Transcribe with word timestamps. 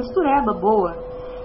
mistureba 0.00 0.52
boa. 0.54 0.96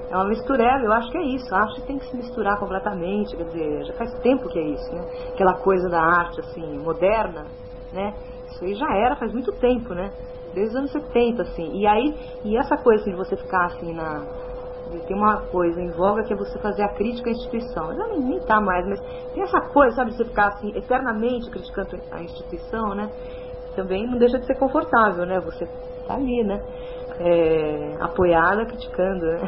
É 0.10 0.16
uma 0.16 0.26
mistureba, 0.26 0.84
eu 0.84 0.92
acho 0.94 1.10
que 1.12 1.18
é 1.18 1.24
isso. 1.24 1.54
A 1.54 1.62
arte 1.62 1.82
tem 1.82 1.98
que 1.98 2.06
se 2.06 2.16
misturar 2.16 2.60
completamente, 2.60 3.36
quer 3.36 3.44
dizer, 3.46 3.86
já 3.86 3.94
faz 3.94 4.14
tempo 4.20 4.48
que 4.50 4.60
é 4.60 4.68
isso, 4.70 4.94
né? 4.94 5.04
Aquela 5.34 5.56
coisa 5.56 5.90
da 5.90 6.00
arte, 6.00 6.40
assim, 6.40 6.78
moderna, 6.80 7.46
né? 7.92 8.14
Isso 8.48 8.64
aí 8.64 8.76
já 8.76 8.88
era 8.96 9.16
faz 9.16 9.34
muito 9.34 9.52
tempo, 9.54 9.94
né? 9.94 10.12
Desde 10.54 10.72
os 10.72 10.76
anos 10.76 10.92
70, 10.92 11.42
assim. 11.42 11.78
E 11.78 11.88
aí, 11.88 12.16
e 12.44 12.58
essa 12.58 12.78
coisa 12.78 13.02
assim, 13.02 13.12
de 13.12 13.18
você 13.18 13.36
ficar 13.36 13.66
assim 13.66 13.94
na. 13.94 14.24
Tem 15.08 15.18
uma 15.18 15.42
coisa 15.48 15.82
em 15.82 15.90
voga 15.92 16.24
que 16.24 16.32
é 16.32 16.38
você 16.38 16.58
fazer 16.60 16.84
a 16.84 16.94
crítica 16.94 17.30
à 17.30 17.34
instituição. 17.34 17.94
Já 17.94 18.08
nem, 18.08 18.22
nem 18.22 18.40
tá 18.42 18.62
mais, 18.62 18.88
mas 18.88 19.02
tem 19.34 19.44
essa 19.44 19.60
coisa, 19.60 19.96
sabe, 19.96 20.12
de 20.12 20.18
você 20.18 20.26
ficar 20.26 20.50
assim, 20.50 20.72
eternamente 20.78 21.50
criticando 21.50 22.00
a 22.12 22.22
instituição, 22.22 22.96
né? 22.96 23.10
Também 23.76 24.08
não 24.08 24.18
deixa 24.18 24.38
de 24.40 24.46
ser 24.46 24.58
confortável, 24.58 25.26
né? 25.26 25.40
Você 25.42 25.66
tá 26.08 26.14
ali, 26.14 26.44
né? 26.44 26.62
É, 27.20 27.96
apoiada 28.02 28.66
criticando, 28.66 29.26
né? 29.26 29.40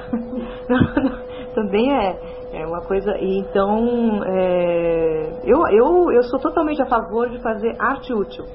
Também 1.53 1.91
é, 1.91 2.19
é 2.53 2.65
uma 2.65 2.81
coisa. 2.81 3.17
E 3.17 3.39
então, 3.39 4.23
é, 4.23 5.41
eu, 5.43 5.67
eu, 5.67 6.11
eu 6.11 6.23
sou 6.23 6.39
totalmente 6.39 6.81
a 6.81 6.85
favor 6.85 7.29
de 7.29 7.41
fazer 7.41 7.75
arte 7.79 8.13
útil. 8.13 8.45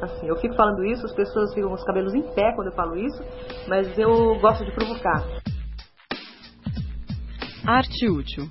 Assim, 0.00 0.26
eu 0.28 0.36
fico 0.36 0.54
falando 0.54 0.84
isso, 0.84 1.04
as 1.04 1.12
pessoas 1.12 1.52
ficam 1.52 1.68
com 1.68 1.74
os 1.74 1.84
cabelos 1.84 2.14
em 2.14 2.22
pé 2.22 2.52
quando 2.54 2.68
eu 2.68 2.74
falo 2.74 2.96
isso, 2.96 3.22
mas 3.68 3.98
eu 3.98 4.38
gosto 4.40 4.64
de 4.64 4.72
provocar. 4.72 5.22
Arte 7.66 8.08
útil. 8.08 8.44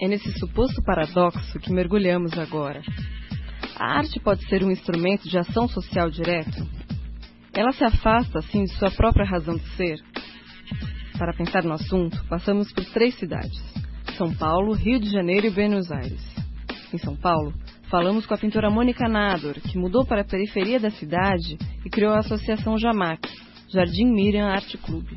É 0.00 0.08
nesse 0.08 0.30
suposto 0.38 0.82
paradoxo 0.84 1.58
que 1.58 1.72
mergulhamos 1.72 2.36
agora. 2.38 2.80
A 3.78 3.98
arte 3.98 4.20
pode 4.20 4.44
ser 4.48 4.62
um 4.64 4.70
instrumento 4.70 5.28
de 5.28 5.38
ação 5.38 5.68
social 5.68 6.10
direto? 6.10 6.77
Ela 7.58 7.72
se 7.72 7.82
afasta, 7.82 8.38
assim, 8.38 8.62
de 8.62 8.72
sua 8.74 8.88
própria 8.88 9.26
razão 9.26 9.56
de 9.56 9.68
ser? 9.70 9.98
Para 11.18 11.32
pensar 11.32 11.64
no 11.64 11.72
assunto, 11.72 12.24
passamos 12.28 12.72
por 12.72 12.84
três 12.84 13.16
cidades: 13.16 13.60
São 14.16 14.32
Paulo, 14.32 14.74
Rio 14.74 15.00
de 15.00 15.10
Janeiro 15.10 15.48
e 15.48 15.50
Buenos 15.50 15.90
Aires. 15.90 16.22
Em 16.94 16.98
São 16.98 17.16
Paulo, 17.16 17.52
falamos 17.90 18.26
com 18.26 18.34
a 18.34 18.38
pintora 18.38 18.70
Mônica 18.70 19.08
Nador, 19.08 19.54
que 19.54 19.76
mudou 19.76 20.06
para 20.06 20.20
a 20.20 20.24
periferia 20.24 20.78
da 20.78 20.90
cidade 20.90 21.58
e 21.84 21.90
criou 21.90 22.12
a 22.12 22.20
Associação 22.20 22.78
Jamac, 22.78 23.28
Jardim 23.68 24.06
Miriam 24.06 24.46
Arte 24.46 24.78
Clube. 24.78 25.16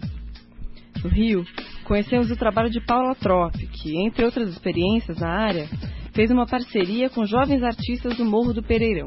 No 1.04 1.12
Rio, 1.12 1.46
conhecemos 1.84 2.32
o 2.32 2.36
trabalho 2.36 2.72
de 2.72 2.84
Paula 2.84 3.14
Trop, 3.14 3.56
que, 3.56 4.04
entre 4.04 4.26
outras 4.26 4.50
experiências 4.50 5.20
na 5.20 5.30
área, 5.30 5.70
fez 6.12 6.32
uma 6.32 6.48
parceria 6.48 7.08
com 7.08 7.24
jovens 7.24 7.62
artistas 7.62 8.18
do 8.18 8.26
Morro 8.26 8.52
do 8.52 8.64
Pereirão. 8.64 9.06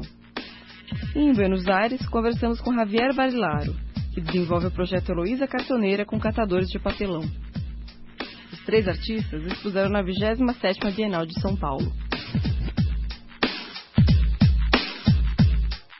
E 1.15 1.19
em 1.19 1.33
Buenos 1.33 1.67
Aires, 1.67 2.07
conversamos 2.09 2.59
com 2.61 2.73
Javier 2.73 3.13
Barilaro, 3.15 3.73
que 4.13 4.21
desenvolve 4.21 4.67
o 4.67 4.71
projeto 4.71 5.11
Heloísa 5.11 5.47
Cartoneira 5.47 6.05
com 6.05 6.19
catadores 6.19 6.67
de 6.67 6.79
papelão. 6.79 7.21
Os 8.51 8.65
três 8.65 8.87
artistas 8.87 9.43
expuseram 9.45 9.89
na 9.89 10.03
27ª 10.03 10.95
Bienal 10.95 11.25
de 11.25 11.39
São 11.41 11.55
Paulo. 11.55 11.91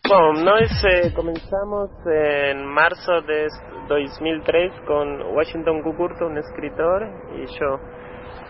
Bom, 0.08 0.34
nós 0.34 0.70
eh, 0.84 1.10
começamos 1.16 1.90
em 2.06 2.64
março 2.76 3.12
de 3.22 3.48
2003 3.88 4.80
com 4.86 5.34
Washington 5.34 5.82
Cucurto, 5.82 6.26
um 6.26 6.38
escritor, 6.38 7.02
e 7.34 7.64
eu. 7.64 7.80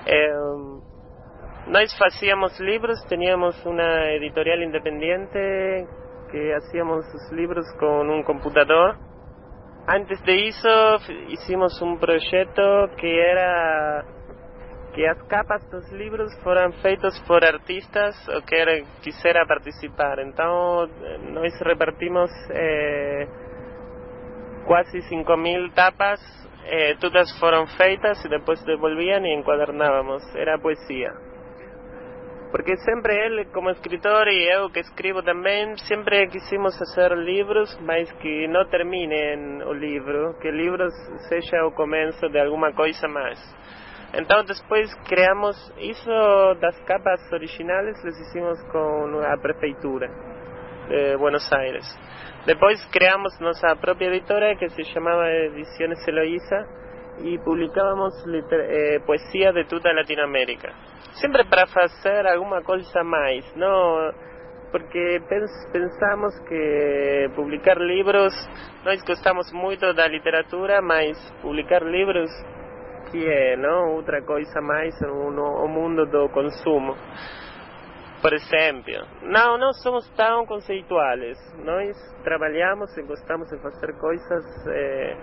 Eh, 0.06 0.56
nós 1.68 1.98
fazíamos 1.98 2.60
livros, 2.60 3.00
tínhamos 3.08 3.56
uma 3.66 4.12
editorial 4.18 4.62
independente 4.62 5.40
que 6.30 6.54
hacíamos 6.54 7.06
os 7.14 7.32
livros 7.32 7.66
com 7.80 8.02
um 8.04 8.24
computador. 8.24 8.98
Antes 9.88 10.22
de 10.24 10.34
isso, 10.50 10.68
hicimos 11.30 11.80
um 11.82 11.98
projeto 11.98 12.90
que 12.98 13.20
era 13.20 14.04
que 14.96 15.06
as 15.06 15.22
capas 15.28 15.62
dos 15.70 15.92
livros 15.92 16.34
foram 16.42 16.72
feitas 16.82 17.20
por 17.28 17.44
artistas 17.44 18.16
ou 18.30 18.42
que 18.42 18.86
quisera 19.04 19.46
participar. 19.46 20.20
Então, 20.20 20.88
nós 21.34 21.54
repartimos 21.62 22.32
eh, 22.50 23.28
quase 24.66 25.02
5 25.02 25.38
mil 25.38 25.70
tapas, 25.72 26.22
eh, 26.64 26.96
todas 27.02 27.30
foram 27.40 27.68
feitas 27.68 28.24
e 28.24 28.30
depois 28.30 28.64
devolvían 28.64 29.22
e 29.28 29.36
enquadernávamos. 29.36 30.24
Era 30.34 30.58
poesia. 30.58 31.25
Porque 32.52 32.78
sempre 32.78 33.14
ele, 33.14 33.46
como 33.46 33.70
escritor, 33.70 34.28
e 34.28 34.48
eu 34.54 34.70
que 34.70 34.80
escrevo 34.80 35.22
também, 35.22 35.76
sempre 35.88 36.28
quisimos 36.28 36.78
fazer 36.78 37.12
livros, 37.18 37.78
mas 37.82 38.12
que 38.14 38.48
não 38.48 38.66
terminem 38.70 39.62
o 39.64 39.74
livro, 39.74 40.36
que 40.40 40.48
o 40.48 40.52
livro 40.52 40.90
seja 41.28 41.66
o 41.66 41.72
começo 41.72 42.30
de 42.30 42.40
alguma 42.40 42.72
coisa 42.74 43.08
mais. 43.08 43.40
Então 44.14 44.46
depois 44.46 44.94
criamos 45.04 45.58
isso 45.78 46.10
das 46.62 46.80
capas 46.86 47.20
originais, 47.34 48.02
les 48.04 48.18
hicimos 48.22 48.62
com 48.72 49.20
a 49.20 49.38
prefeitura 49.38 50.08
de 50.88 51.18
Buenos 51.18 51.52
Aires. 51.52 51.86
Depois 52.46 52.86
criamos 52.92 53.38
nossa 53.40 53.76
própria 53.76 54.08
editora 54.08 54.56
que 54.56 54.70
se 54.70 54.84
chamava 54.86 55.28
Ediciones 55.30 56.08
Eloísa 56.08 56.85
e 57.24 57.38
publicávamos 57.40 58.14
eh, 58.52 59.00
poesia 59.06 59.54
de 59.54 59.66
toda 59.66 59.94
Latinoamérica. 59.94 60.74
Sempre 61.22 61.46
para 61.46 61.66
fazer 61.68 62.28
alguma 62.28 62.62
coisa 62.62 63.04
mais, 63.04 63.46
não 63.56 64.14
porque 64.72 65.22
pensamos 65.72 66.38
que 66.50 67.30
publicar 67.34 67.78
livros, 67.78 68.34
nós 68.84 69.02
gostamos 69.04 69.50
muito 69.54 69.94
da 69.94 70.06
literatura, 70.06 70.82
mas 70.82 71.18
publicar 71.42 71.82
livros 71.82 72.30
que 73.10 73.26
é 73.26 73.56
não 73.56 73.96
outra 73.96 74.22
coisa 74.24 74.60
mais 74.62 74.94
no, 75.00 75.32
no 75.32 75.68
mundo 75.70 76.06
do 76.06 76.28
consumo. 76.28 76.94
Por 78.22 78.34
exemplo, 78.34 79.06
não, 79.22 79.58
não 79.58 79.72
somos 79.72 80.10
tão 80.10 80.46
conceituais. 80.46 81.38
Nós 81.64 81.96
trabalhamos 82.24 82.98
e 82.98 83.04
gostamos 83.04 83.50
de 83.50 83.58
fazer 83.60 83.94
coisas 83.98 84.68
eh, 84.68 85.16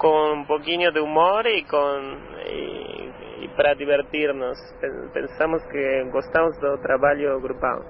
com 0.00 0.32
um 0.32 0.44
pouquinho 0.46 0.90
de 0.90 0.98
humor 0.98 1.44
e 1.46 1.62
com 1.64 2.16
e, 2.46 3.44
e 3.44 3.48
para 3.54 3.74
divertir-nos. 3.74 4.58
Pensamos 5.12 5.62
que 5.66 6.04
gostamos 6.10 6.58
do 6.58 6.78
trabalho 6.78 7.38
grupal. 7.40 7.84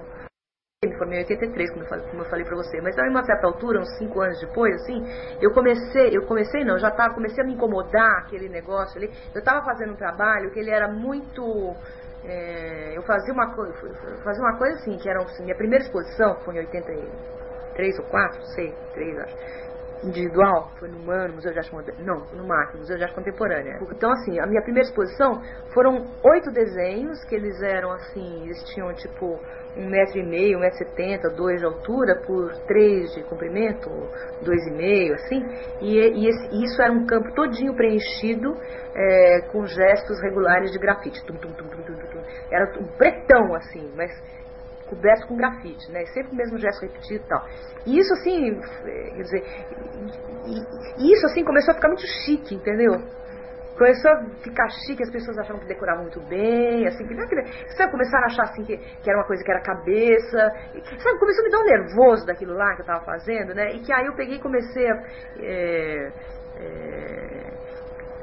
Me 0.83 0.97
formei 0.97 1.19
em 1.19 1.21
83, 1.21 1.69
como 1.69 1.83
eu 1.83 1.89
falei, 1.89 2.09
como 2.09 2.23
eu 2.23 2.29
falei 2.29 2.43
para 2.43 2.55
você, 2.55 2.81
mas 2.81 2.97
a 2.97 3.03
uma 3.03 3.23
certa 3.23 3.45
altura, 3.45 3.79
uns 3.79 3.97
5 3.99 4.19
anos 4.19 4.39
depois, 4.41 4.73
assim, 4.81 5.05
eu 5.39 5.53
comecei, 5.53 6.17
eu 6.17 6.25
comecei 6.25 6.65
não, 6.65 6.79
já 6.79 6.89
tava, 6.89 7.13
comecei 7.13 7.43
a 7.43 7.45
me 7.45 7.53
incomodar 7.53 8.23
aquele 8.23 8.49
negócio 8.49 8.97
ali. 8.97 9.07
Eu 9.33 9.39
estava 9.39 9.63
fazendo 9.63 9.93
um 9.93 9.95
trabalho 9.95 10.51
que 10.51 10.59
ele 10.59 10.71
era 10.71 10.87
muito 10.87 11.75
é, 12.25 12.97
eu 12.97 13.03
fazia 13.03 13.31
uma 13.31 13.53
coisa, 13.55 13.73
fazia 14.23 14.43
uma 14.43 14.57
coisa 14.57 14.75
assim, 14.77 14.97
que 14.97 15.07
era 15.07 15.21
assim, 15.21 15.43
minha 15.43 15.55
primeira 15.55 15.85
exposição, 15.85 16.35
foi 16.43 16.55
em 16.55 16.59
83 16.59 17.99
ou 17.99 18.05
4, 18.05 18.45
sei, 18.47 18.73
3 18.93 19.19
acho 19.19 19.61
individual, 20.03 20.71
foi 20.79 20.89
no 20.89 20.99
MAN, 21.05 21.29
Museu 21.33 21.51
de 21.51 21.59
Arte 21.59 21.73
Moderna, 21.73 22.03
não, 22.03 22.25
no 22.35 22.47
MAC, 22.47 22.77
Museu 22.77 22.97
de 22.97 23.03
Arte 23.03 23.15
Contemporânea. 23.15 23.79
Então, 23.91 24.11
assim, 24.11 24.39
a 24.39 24.47
minha 24.47 24.61
primeira 24.61 24.87
exposição 24.87 25.41
foram 25.73 26.05
oito 26.23 26.51
desenhos, 26.51 27.23
que 27.25 27.35
eles 27.35 27.61
eram, 27.61 27.91
assim, 27.91 28.43
eles 28.43 28.63
tinham, 28.73 28.93
tipo, 28.93 29.39
um 29.77 29.89
metro 29.89 30.19
e 30.19 30.25
meio, 30.25 30.57
um 30.57 30.61
metro 30.61 30.83
e 30.83 30.87
setenta, 30.87 31.29
dois 31.29 31.59
de 31.59 31.65
altura, 31.65 32.21
por 32.25 32.51
três 32.67 33.13
de 33.13 33.23
comprimento, 33.23 33.89
dois 34.43 34.61
e 34.67 34.71
meio, 34.71 35.13
assim, 35.13 35.41
e, 35.81 35.97
e, 35.97 36.27
esse, 36.27 36.63
isso 36.63 36.81
era 36.81 36.91
um 36.91 37.05
campo 37.05 37.33
todinho 37.33 37.73
preenchido 37.75 38.53
é, 38.93 39.41
com 39.51 39.65
gestos 39.65 40.21
regulares 40.21 40.71
de 40.71 40.79
grafite. 40.79 41.23
Tum, 41.25 41.35
tum, 41.35 41.53
tum, 41.53 41.71
era 42.51 42.65
um 42.79 42.85
pretão, 42.97 43.55
assim, 43.55 43.91
mas 43.95 44.11
coberto 44.91 45.25
com 45.25 45.37
grafite, 45.37 45.89
né? 45.89 46.05
Sempre 46.07 46.33
o 46.33 46.35
mesmo 46.35 46.57
gesto 46.57 46.81
repetido 46.81 47.23
e 47.23 47.27
tal. 47.27 47.45
E 47.85 47.97
isso 47.97 48.13
assim, 48.13 48.59
quer 49.15 49.23
dizer, 49.23 49.43
isso 50.97 51.25
assim 51.27 51.43
começou 51.45 51.71
a 51.71 51.75
ficar 51.75 51.87
muito 51.87 52.05
chique, 52.25 52.55
entendeu? 52.55 52.91
Começou 53.77 54.11
a 54.11 54.25
ficar 54.43 54.69
chique, 54.69 55.01
as 55.01 55.09
pessoas 55.09 55.37
achavam 55.39 55.61
que 55.61 55.67
decoravam 55.67 56.03
muito 56.03 56.19
bem, 56.27 56.85
assim, 56.85 57.07
que, 57.07 57.15
sabe, 57.75 57.91
começaram 57.91 58.25
a 58.25 58.27
achar 58.27 58.43
assim 58.43 58.63
que, 58.63 58.77
que 58.77 59.09
era 59.09 59.17
uma 59.17 59.25
coisa 59.25 59.43
que 59.43 59.49
era 59.49 59.61
cabeça, 59.61 60.51
sabe, 60.99 61.19
começou 61.19 61.41
a 61.41 61.45
me 61.45 61.51
dar 61.51 61.59
um 61.59 61.65
nervoso 61.65 62.25
daquilo 62.25 62.53
lá 62.53 62.75
que 62.75 62.81
eu 62.81 62.83
estava 62.83 63.03
fazendo, 63.05 63.55
né? 63.55 63.71
E 63.71 63.79
que 63.79 63.93
aí 63.93 64.05
eu 64.05 64.13
peguei 64.13 64.35
e 64.35 64.41
comecei 64.41 64.87
a. 64.87 65.03
É, 65.39 66.11
é, 66.57 67.80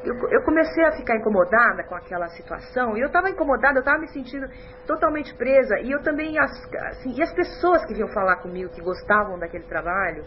eu, 0.08 0.14
eu, 0.31 0.43
comecei 0.43 0.84
a 0.84 0.93
ficar 0.93 1.16
incomodada 1.16 1.84
com 1.84 1.94
aquela 1.94 2.28
situação, 2.28 2.96
e 2.96 3.00
eu 3.00 3.08
estava 3.08 3.28
incomodada, 3.28 3.78
eu 3.78 3.81
estava 3.81 3.99
me 3.99 4.08
sentindo 4.08 4.49
totalmente 4.87 5.34
presa, 5.34 5.81
e 5.81 5.90
eu 5.93 6.02
também, 6.02 6.38
as, 6.38 6.50
assim, 6.90 7.14
e 7.14 7.22
as 7.22 7.32
pessoas 7.34 7.84
que 7.84 7.93
vinham 7.93 8.08
falar 8.08 8.37
comigo, 8.37 8.70
que 8.70 8.81
gostavam 8.81 9.38
daquele 9.38 9.64
trabalho, 9.64 10.25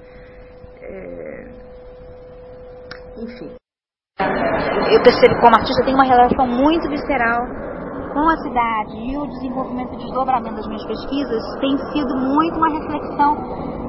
é, 0.82 1.48
enfim. 3.18 3.56
Eu 4.20 5.02
percebo 5.02 5.36
que 5.36 5.42
como 5.42 5.56
artista 5.56 5.84
tem 5.84 5.96
uma 5.96 6.06
relação 6.06 6.46
muito 6.46 6.88
visceral 6.90 7.42
com 8.14 8.30
a 8.30 8.38
cidade 8.38 8.98
e 8.98 9.18
o 9.18 9.26
desenvolvimento 9.26 9.94
e 9.94 9.98
desdobramento 9.98 10.56
das 10.56 10.68
minhas 10.68 10.86
pesquisas 10.86 11.60
tem 11.60 11.78
sido 11.92 12.16
muito 12.18 12.58
uma 12.58 12.70
reflexão 12.70 13.38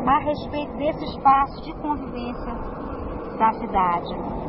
a 0.08 0.18
respeito 0.20 0.72
desse 0.78 1.04
espaço 1.04 1.62
de 1.64 1.72
convivência 1.82 2.54
da 3.38 3.52
cidade 3.54 4.42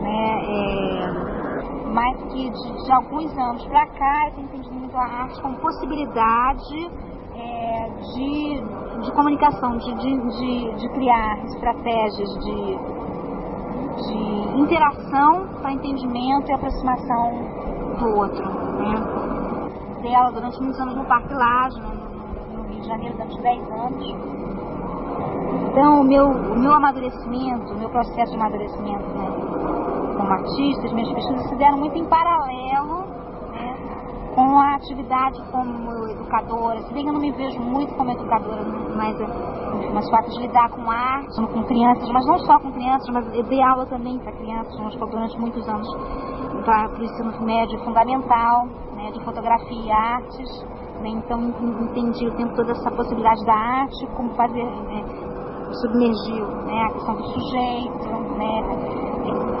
né? 0.00 0.42
É, 0.46 1.90
mas 1.92 2.16
que 2.32 2.50
de, 2.50 2.84
de, 2.84 2.92
alguns 2.92 3.36
anos 3.36 3.66
para 3.66 3.86
cá 3.86 4.26
eu 4.26 4.32
tenho 4.32 4.46
entendido 4.46 4.74
muito 4.74 4.96
a 4.96 5.02
arte 5.02 5.40
como 5.42 5.56
possibilidade 5.56 6.90
é, 7.34 7.88
de, 8.14 8.62
de 9.02 9.12
comunicação, 9.12 9.76
de, 9.76 9.94
de, 9.94 10.74
de, 10.76 10.88
criar 10.90 11.38
estratégias 11.44 12.28
de, 12.44 12.78
de 14.06 14.60
interação 14.60 15.48
para 15.60 15.72
entendimento 15.72 16.48
e 16.48 16.52
aproximação 16.52 17.32
do 17.98 18.18
outro. 18.18 18.48
Né? 18.78 18.94
Dela 20.02 20.30
durante 20.30 20.60
muitos 20.60 20.80
anos 20.80 20.96
no 20.96 21.04
Parque 21.04 21.34
Laje, 21.34 21.80
no, 21.80 22.56
no 22.56 22.68
Rio 22.68 22.80
de 22.80 22.88
Janeiro, 22.88 23.14
durante 23.16 23.42
10 23.42 23.70
anos 23.70 24.40
então, 25.70 26.00
o 26.00 26.04
meu, 26.04 26.26
o 26.26 26.58
meu 26.58 26.72
amadurecimento, 26.72 27.72
o 27.72 27.78
meu 27.78 27.88
processo 27.90 28.32
de 28.32 28.36
amadurecimento 28.36 29.06
né, 29.10 29.30
como 30.16 30.32
artista, 30.32 30.86
as 30.86 30.92
minhas 30.92 31.12
pesquisas 31.12 31.48
se 31.48 31.56
deram 31.56 31.78
muito 31.78 31.96
em 31.96 32.04
paralelo 32.04 33.04
né, 33.52 33.76
com 34.34 34.58
a 34.58 34.74
atividade 34.74 35.42
como 35.50 36.08
educadora. 36.08 36.82
Se 36.82 36.94
bem 36.94 37.04
que 37.04 37.08
eu 37.08 37.14
não 37.14 37.20
me 37.20 37.32
vejo 37.32 37.60
muito 37.60 37.94
como 37.94 38.10
educadora, 38.10 38.64
mas, 38.96 39.20
enfim, 39.20 39.92
mas 39.92 40.06
o 40.06 40.10
fato 40.10 40.30
de 40.30 40.40
lidar 40.40 40.70
com 40.70 40.90
arte, 40.90 41.46
com 41.52 41.62
crianças, 41.64 42.08
mas 42.10 42.26
não 42.26 42.38
só 42.38 42.58
com 42.58 42.72
crianças, 42.72 43.08
mas 43.12 43.34
eu 43.34 43.42
dei 43.44 43.62
aula 43.62 43.86
também 43.86 44.18
para 44.18 44.32
crianças, 44.32 44.78
mas 44.80 44.94
durante 44.96 45.38
muitos 45.38 45.68
anos 45.68 45.88
para 46.64 46.88
o 46.90 47.02
ensino 47.02 47.40
médio 47.42 47.78
fundamental, 47.80 48.66
né, 48.94 49.10
de 49.12 49.24
fotografia 49.24 49.82
e 49.82 49.90
artes. 49.90 50.66
Né, 51.00 51.08
então 51.08 51.40
entendi 51.40 52.26
o 52.26 52.36
tempo 52.36 52.54
toda 52.54 52.72
essa 52.72 52.90
possibilidade 52.90 53.44
da 53.46 53.54
arte, 53.54 54.06
como 54.16 54.34
fazer 54.34 54.64
né, 54.64 55.02
submergiu 55.72 56.46
né, 56.66 56.82
a 56.82 56.92
questão 56.92 57.14
do 57.14 57.24
sujeito, 57.24 58.08
né, 58.36 59.09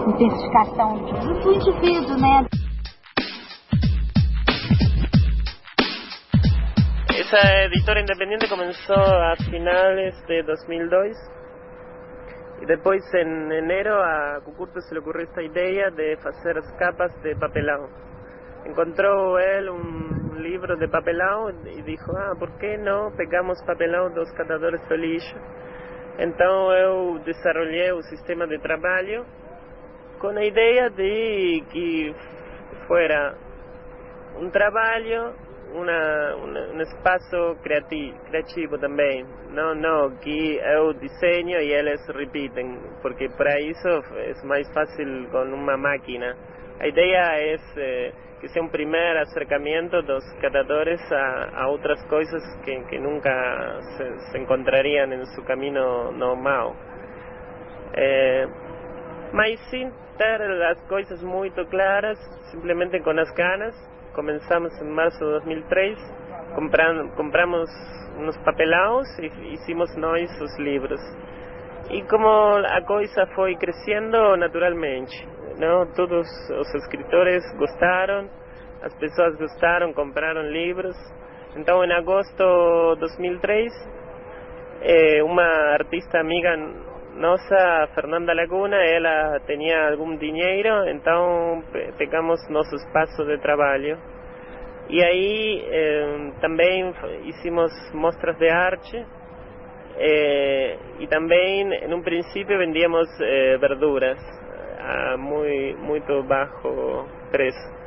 intensificação 0.08 0.98
do, 0.98 1.40
do 1.40 1.52
indivíduo, 1.52 2.16
né. 2.18 2.46
Esa 7.18 7.64
editora 7.64 8.00
independiente 8.00 8.48
comenzó 8.48 8.94
a 8.94 9.36
finales 9.36 10.14
de 10.26 10.42
2002 10.42 11.16
y 12.62 12.66
después 12.66 13.02
en 13.14 13.52
enero 13.52 14.02
a 14.02 14.40
Cucurto 14.44 14.80
se 14.80 14.94
le 14.94 15.00
ocurrió 15.00 15.24
esta 15.24 15.42
idea 15.42 15.90
de 15.90 16.14
hacer 16.14 16.60
capas 16.78 17.12
de 17.22 17.36
papelado. 17.36 17.88
Encontró 18.64 19.38
él 19.38 19.70
un 19.70 20.42
libro 20.42 20.76
de 20.76 20.88
papelado 20.88 21.50
y 21.50 21.82
dijo, 21.82 22.12
ah, 22.18 22.34
¿por 22.38 22.58
qué 22.58 22.76
no 22.78 23.12
pegamos 23.16 23.62
papelado 23.66 24.10
dos 24.10 24.30
catadores 24.32 24.80
de 24.88 24.96
lixo? 24.98 25.36
Então 26.18 26.70
eu 26.72 27.18
desenvolvi 27.20 27.92
o 27.92 28.02
sistema 28.02 28.46
de 28.46 28.58
trabalho 28.58 29.24
com 30.20 30.28
a 30.28 30.44
ideia 30.44 30.90
de 30.90 31.64
que 31.70 32.14
fuera 32.86 33.34
um 34.36 34.50
trabalho, 34.50 35.34
uma, 35.72 36.36
um 36.74 36.80
espaço 36.82 37.56
criativo, 37.62 38.18
criativo 38.26 38.78
também. 38.78 39.24
Não, 39.50 39.74
não, 39.74 40.10
que 40.18 40.56
eu 40.56 40.92
desenho 40.92 41.58
e 41.60 41.72
eles 41.72 42.06
repetem, 42.08 42.78
porque 43.02 43.28
para 43.30 43.58
isso 43.60 43.88
é 43.88 44.46
mais 44.46 44.70
fácil 44.72 45.26
com 45.30 45.42
uma 45.42 45.76
máquina. 45.76 46.36
A 46.78 46.86
ideia 46.86 47.36
é 47.36 47.56
eh, 47.76 48.12
que 48.40 48.48
sea 48.48 48.62
un 48.62 48.70
primer 48.70 49.18
acercamiento 49.18 50.00
de 50.02 50.14
los 50.14 50.24
catadores 50.40 51.00
a, 51.12 51.62
a 51.62 51.68
otras 51.68 52.02
cosas 52.04 52.42
que, 52.64 52.84
que 52.88 52.98
nunca 52.98 53.80
se, 53.96 54.32
se, 54.32 54.38
encontrarían 54.38 55.12
en 55.12 55.26
su 55.26 55.44
camino 55.44 56.10
normal. 56.12 56.72
Eh, 57.92 58.46
mas 59.32 59.58
sin 59.70 59.92
tener 60.18 60.50
las 60.50 60.80
cosas 60.82 61.22
muy 61.22 61.50
claras, 61.70 62.18
simplemente 62.50 63.00
con 63.02 63.16
las 63.16 63.32
ganas, 63.34 63.74
comenzamos 64.14 64.72
en 64.80 64.90
marzo 64.92 65.24
de 65.24 65.32
2003, 65.32 65.98
compran, 66.54 67.10
compramos 67.16 67.70
unos 68.18 68.36
papelados 68.38 69.06
y 69.18 69.54
hicimos 69.54 69.96
nós 69.96 70.30
os 70.40 70.58
libros. 70.58 71.00
Y 71.90 72.02
como 72.02 72.58
la 72.58 72.84
cosa 72.84 73.26
fue 73.34 73.56
creciendo 73.56 74.36
naturalmente, 74.36 75.26
não? 75.58 75.86
Todos 75.94 76.28
os 76.50 76.74
escritores 76.74 77.42
gostaram, 77.58 78.28
as 78.82 78.94
pessoas 78.94 79.36
gostaram, 79.36 79.92
compraram 79.92 80.42
livros. 80.42 80.96
Então, 81.56 81.84
em 81.84 81.92
agosto 81.92 82.94
de 82.94 83.00
2003, 83.00 83.72
eh, 84.82 85.22
uma 85.22 85.42
artista 85.74 86.20
amiga 86.20 86.56
nossa, 87.20 87.86
Fernanda 87.94 88.32
Laguna, 88.32 88.76
ela 88.76 89.38
tinha 89.40 89.90
algum 89.90 90.16
dinheiro, 90.16 90.88
então 90.88 91.62
pegamos 91.98 92.40
nosso 92.48 92.74
espaço 92.76 93.26
de 93.26 93.36
trabalho. 93.42 93.98
E 94.88 95.04
aí 95.04 95.64
eh, 95.70 96.32
também 96.40 96.94
hicimos 97.24 97.70
mostras 97.92 98.38
de 98.38 98.48
arte 98.48 99.06
eh, 99.98 100.78
e 100.98 101.06
também, 101.08 101.70
em 101.84 101.92
um 101.92 102.02
princípio, 102.02 102.56
vendíamos 102.56 103.06
eh, 103.20 103.58
verduras 103.58 104.18
a 104.78 105.18
muy, 105.18 105.74
muito 105.74 106.22
baixo 106.22 107.06
preço. 107.30 107.80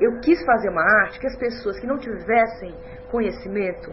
Eu 0.00 0.20
quis 0.20 0.38
fazer 0.46 0.70
uma 0.70 0.84
arte 1.02 1.18
que 1.18 1.26
as 1.26 1.36
pessoas 1.36 1.80
que 1.80 1.86
não 1.88 1.98
tivessem 1.98 2.72
conhecimento 3.10 3.90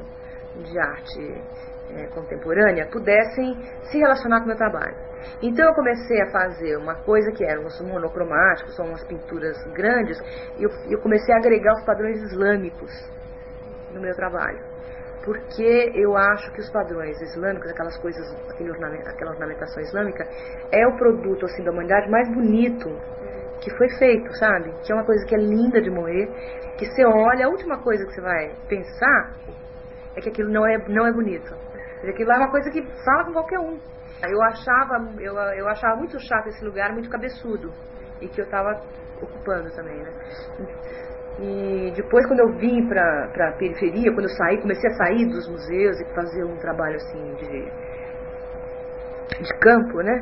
de 0.64 0.80
arte 0.80 1.75
é, 1.92 2.08
contemporânea 2.08 2.88
pudessem 2.92 3.56
se 3.84 3.98
relacionar 3.98 4.40
com 4.40 4.46
o 4.46 4.48
meu 4.48 4.58
trabalho. 4.58 4.96
Então 5.42 5.66
eu 5.66 5.74
comecei 5.74 6.22
a 6.22 6.32
fazer 6.32 6.78
uma 6.78 6.96
coisa 6.96 7.32
que 7.32 7.44
eram 7.44 7.66
os 7.66 7.80
monocromáticos, 7.82 8.76
são 8.76 8.86
umas 8.86 9.04
pinturas 9.06 9.58
grandes, 9.74 10.20
e 10.58 10.64
eu, 10.64 10.70
eu 10.90 11.02
comecei 11.02 11.34
a 11.34 11.38
agregar 11.38 11.74
os 11.74 11.86
padrões 11.86 12.22
islâmicos 12.22 12.92
no 13.94 14.02
meu 14.02 14.16
trabalho 14.16 14.76
porque 15.26 15.92
eu 15.96 16.16
acho 16.16 16.52
que 16.54 16.62
os 16.62 16.70
padrões 16.70 17.20
islâmicos, 17.20 17.68
aquelas 17.72 17.98
coisas, 17.98 18.24
aquela 19.08 19.32
ornamentação 19.32 19.82
islâmica, 19.82 20.24
é 20.72 20.88
o 20.88 20.96
produto 20.98 21.46
assim 21.48 21.64
da 21.64 21.72
humanidade 21.72 22.08
mais 22.12 22.30
bonito 22.30 22.88
que 23.60 23.76
foi 23.76 23.90
feito, 23.98 24.32
sabe? 24.38 24.72
Que 24.84 24.92
é 24.92 24.96
uma 24.96 25.04
coisa 25.04 25.26
que 25.26 25.34
é 25.34 25.40
linda 25.40 25.82
de 25.82 25.90
morrer, 25.90 26.30
que 26.78 26.86
você 26.86 27.04
olha, 27.04 27.48
a 27.48 27.50
última 27.50 27.82
coisa 27.82 28.06
que 28.06 28.14
você 28.14 28.22
vai 28.22 28.52
pensar 28.70 29.36
é 30.16 30.22
que 30.22 30.30
aquilo 30.30 30.52
não 30.52 30.66
é, 30.66 30.78
não 30.88 31.08
é 31.08 31.12
bonito. 31.12 31.65
Aquilo 32.04 32.32
é 32.32 32.38
uma 32.38 32.52
coisa 32.52 32.70
que 32.70 32.82
fala 33.04 33.26
com 33.26 33.34
qualquer 33.34 33.60
um. 33.60 33.80
Eu 34.24 34.42
achava, 34.44 34.96
eu, 35.20 35.34
eu 35.58 35.68
achava 35.68 35.96
muito 35.96 36.20
chato 36.20 36.48
esse 36.48 36.64
lugar, 36.64 36.92
muito 36.94 37.10
cabeçudo, 37.10 37.72
e 38.22 38.28
que 38.28 38.42
eu 38.42 38.46
estava 38.46 38.82
ocupando 39.22 39.70
também, 39.76 39.98
né? 39.98 40.12
E 41.40 41.92
depois, 41.96 42.26
quando 42.28 42.40
eu 42.40 42.58
vim 42.58 42.88
para 42.88 43.50
a 43.50 43.52
periferia, 43.58 44.14
quando 44.14 44.24
eu 44.24 44.36
saí, 44.38 44.62
comecei 44.62 44.90
a 44.90 44.94
sair 44.94 45.26
dos 45.26 45.50
museus 45.50 46.00
e 46.00 46.06
fazer 46.16 46.46
um 46.46 46.56
trabalho 46.58 46.96
assim 46.96 47.34
de, 47.36 47.72
de 49.42 49.60
campo, 49.60 50.02
né? 50.02 50.14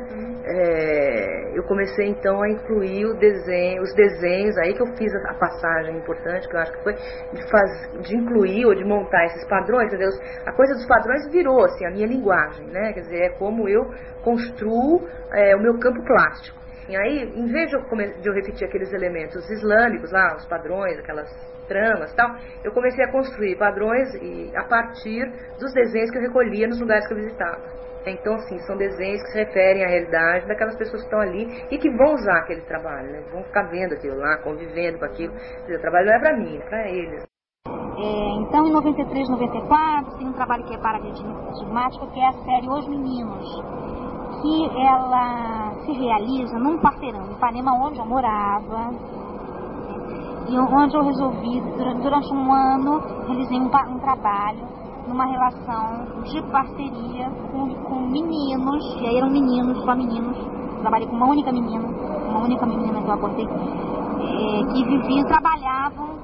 É, 0.46 1.58
eu 1.58 1.62
comecei 1.64 2.08
então 2.08 2.42
a 2.42 2.50
incluir 2.50 3.06
desenho, 3.18 3.82
os 3.82 3.94
desenhos, 3.94 4.56
aí 4.58 4.74
que 4.74 4.82
eu 4.82 4.86
fiz 4.96 5.14
a, 5.14 5.34
passagem 5.34 5.96
importante, 5.96 6.48
que 6.48 6.54
eu 6.54 6.60
acho 6.60 6.72
que 6.72 6.82
foi 6.82 6.92
de, 6.94 7.50
faz, 7.50 7.70
de 8.02 8.16
incluir 8.16 8.66
ou 8.66 8.74
de 8.74 8.84
montar 8.84 9.24
esses 9.26 9.46
padrões, 9.48 9.86
entendeu? 9.86 10.10
A 10.46 10.52
coisa 10.52 10.74
dos 10.74 10.86
padrões 10.86 11.30
virou 11.30 11.64
assim, 11.64 11.86
a 11.86 11.90
minha 11.90 12.06
linguagem, 12.06 12.66
né? 12.66 12.92
Quer 12.92 13.00
dizer, 13.00 13.22
é 13.22 13.28
como 13.30 13.68
eu 13.68 13.84
construo 14.22 15.06
é, 15.32 15.54
o 15.56 15.60
meu 15.60 15.78
campo 15.78 16.02
plástico. 16.04 16.58
E 16.88 16.96
aí, 16.96 17.32
em 17.34 17.46
vez 17.46 17.70
de 17.70 17.76
eu, 17.76 17.82
de 18.20 18.28
eu 18.28 18.34
repetir 18.34 18.66
aqueles 18.66 18.92
elementos 18.92 19.48
islâmicos 19.50 20.12
lá, 20.12 20.36
os 20.36 20.46
padrões, 20.46 20.98
aquelas 20.98 21.30
tramas 21.66 22.12
e 22.12 22.16
tal, 22.16 22.28
eu 22.62 22.72
comecei 22.72 23.04
a 23.04 23.10
construir 23.10 23.56
padrões 23.56 24.12
e, 24.20 24.54
a 24.54 24.64
partir 24.64 25.24
dos 25.58 25.72
desenhos 25.72 26.10
que 26.10 26.18
eu 26.18 26.22
recolhia 26.22 26.66
nos 26.66 26.78
lugares 26.78 27.06
que 27.06 27.14
eu 27.14 27.18
visitava. 27.18 27.84
Então, 28.06 28.34
assim, 28.34 28.58
são 28.60 28.76
desenhos 28.76 29.22
que 29.22 29.32
se 29.32 29.38
referem 29.38 29.84
à 29.84 29.88
realidade 29.88 30.46
daquelas 30.46 30.76
pessoas 30.76 31.00
que 31.00 31.06
estão 31.06 31.20
ali 31.20 31.44
e 31.70 31.78
que 31.78 31.90
vão 31.90 32.14
usar 32.14 32.38
aquele 32.38 32.60
trabalho, 32.62 33.10
né? 33.10 33.20
Vão 33.32 33.42
ficar 33.44 33.62
vendo 33.70 33.94
aquilo 33.94 34.18
lá, 34.18 34.36
convivendo 34.38 34.98
com 34.98 35.04
aquilo. 35.06 35.32
o 35.34 35.80
trabalho 35.80 36.06
não 36.06 36.14
é 36.14 36.18
para 36.18 36.36
mim, 36.36 36.56
é 36.56 36.68
para 36.68 36.88
eles. 36.90 37.24
É, 37.96 38.42
então, 38.42 38.66
em 38.66 38.72
93, 38.72 39.28
94, 39.28 40.18
tem 40.18 40.28
um 40.28 40.32
trabalho 40.32 40.64
que 40.64 40.74
é 40.74 40.78
paradigmático, 40.78 42.10
que 42.12 42.20
é 42.20 42.28
a 42.28 42.32
série 42.32 42.68
Os 42.68 42.88
Meninos 42.88 43.94
que 44.42 44.78
ela 44.78 45.72
se 45.86 45.92
realiza 45.92 46.58
num 46.58 46.78
quarteirão 46.78 47.26
em 47.26 47.32
Ipanema, 47.32 47.72
onde 47.72 47.98
eu 47.98 48.04
morava, 48.04 48.90
e 50.48 50.58
onde 50.58 50.94
eu 50.94 51.02
resolvi, 51.02 51.60
durante 52.02 52.34
um 52.34 52.52
ano, 52.52 53.00
realizei 53.26 53.58
um, 53.58 53.66
um 53.66 53.98
trabalho 54.00 54.83
numa 55.08 55.26
relação 55.26 56.22
de 56.22 56.42
parceria 56.50 57.30
com, 57.52 57.74
com 57.74 58.00
meninos, 58.08 59.00
e 59.00 59.06
aí 59.06 59.18
eram 59.18 59.30
meninos, 59.30 59.82
só 59.84 59.94
meninos, 59.94 60.36
trabalhei 60.80 61.06
com 61.06 61.16
uma 61.16 61.26
única 61.26 61.52
menina, 61.52 61.86
uma 62.28 62.40
única 62.40 62.66
menina 62.66 63.00
que 63.02 63.08
eu 63.08 63.14
aportei, 63.14 63.44
é, 63.44 64.72
que 64.72 64.84
viviam, 64.84 65.24
trabalhavam 65.26 66.14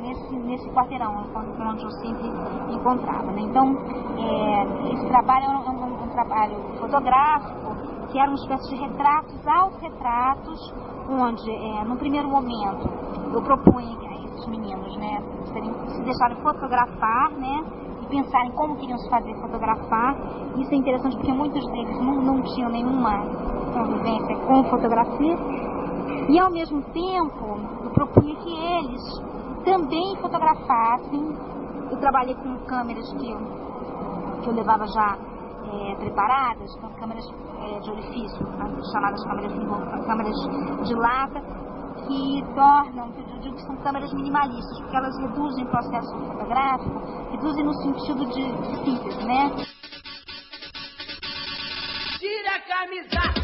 nesse, 0.00 0.34
nesse 0.36 0.68
quarteirão, 0.70 1.24
onde 1.34 1.84
eu 1.84 1.90
sempre 1.90 2.28
encontrava. 2.74 3.30
Né? 3.32 3.42
Então, 3.42 3.76
é, 4.18 4.92
esse 4.92 5.06
trabalho 5.08 5.44
é 5.44 5.48
um, 5.48 5.70
um, 5.70 6.04
um, 6.04 6.08
trabalho 6.08 6.56
fotográfico, 6.78 7.76
que 8.10 8.18
eram 8.18 8.32
uma 8.32 8.38
espécie 8.38 8.68
de 8.70 8.76
retratos, 8.76 9.46
autorretratos, 9.46 10.74
onde, 11.08 11.50
é, 11.50 11.84
no 11.84 11.96
primeiro 11.96 12.28
momento, 12.28 12.88
eu 13.32 13.42
propunha 13.42 13.96
a 14.08 14.24
esses 14.24 14.46
meninos, 14.46 14.96
né, 14.96 15.22
se 15.46 16.02
deixarem 16.02 16.36
fotografar, 16.42 17.30
né, 17.32 17.64
e 18.02 18.06
pensarem 18.06 18.50
como 18.52 18.76
queriam 18.76 18.98
se 18.98 19.08
fazer 19.08 19.34
fotografar. 19.40 20.16
Isso 20.56 20.72
é 20.72 20.76
interessante 20.76 21.16
porque 21.16 21.32
muitos 21.32 21.64
deles 21.66 21.98
não, 22.00 22.22
não 22.22 22.42
tinham 22.42 22.70
nenhuma 22.70 23.24
convivência 23.72 24.36
com 24.46 24.64
fotografia. 24.64 25.36
E, 26.28 26.38
ao 26.38 26.50
mesmo 26.50 26.82
tempo, 26.82 27.58
eu 27.84 27.90
propunha 27.90 28.36
que 28.36 28.56
eles 28.56 29.02
também 29.64 30.16
fotografassem. 30.16 31.36
Eu 31.90 31.98
trabalhei 31.98 32.34
com 32.34 32.56
câmeras 32.66 33.12
que 33.12 33.30
eu, 33.30 33.38
que 34.42 34.48
eu 34.48 34.54
levava 34.54 34.86
já 34.86 35.18
é, 35.72 35.94
preparadas, 35.96 36.74
com 36.76 36.88
câmeras 37.00 37.24
é, 37.62 37.80
de 37.80 37.90
orifício, 37.90 38.46
chamadas 38.92 39.24
câmeras, 39.24 39.52
câmeras 40.06 40.36
de 40.86 40.94
lata, 40.94 41.42
que 42.10 42.42
tornam, 42.54 43.12
eu 43.16 43.40
digo 43.40 43.54
que 43.54 43.62
são 43.62 43.76
câmeras 43.76 44.12
minimalistas, 44.12 44.78
porque 44.80 44.96
elas 44.96 45.16
reduzem 45.18 45.64
o 45.64 45.68
processo 45.68 46.10
fotográfico, 46.10 46.98
reduzem 47.30 47.64
no 47.64 47.74
sentido 47.74 48.26
de, 48.26 48.42
de 48.84 49.24
né? 49.24 49.50
Tira 52.18 52.56
a 52.56 52.60
camisa! 52.60 53.39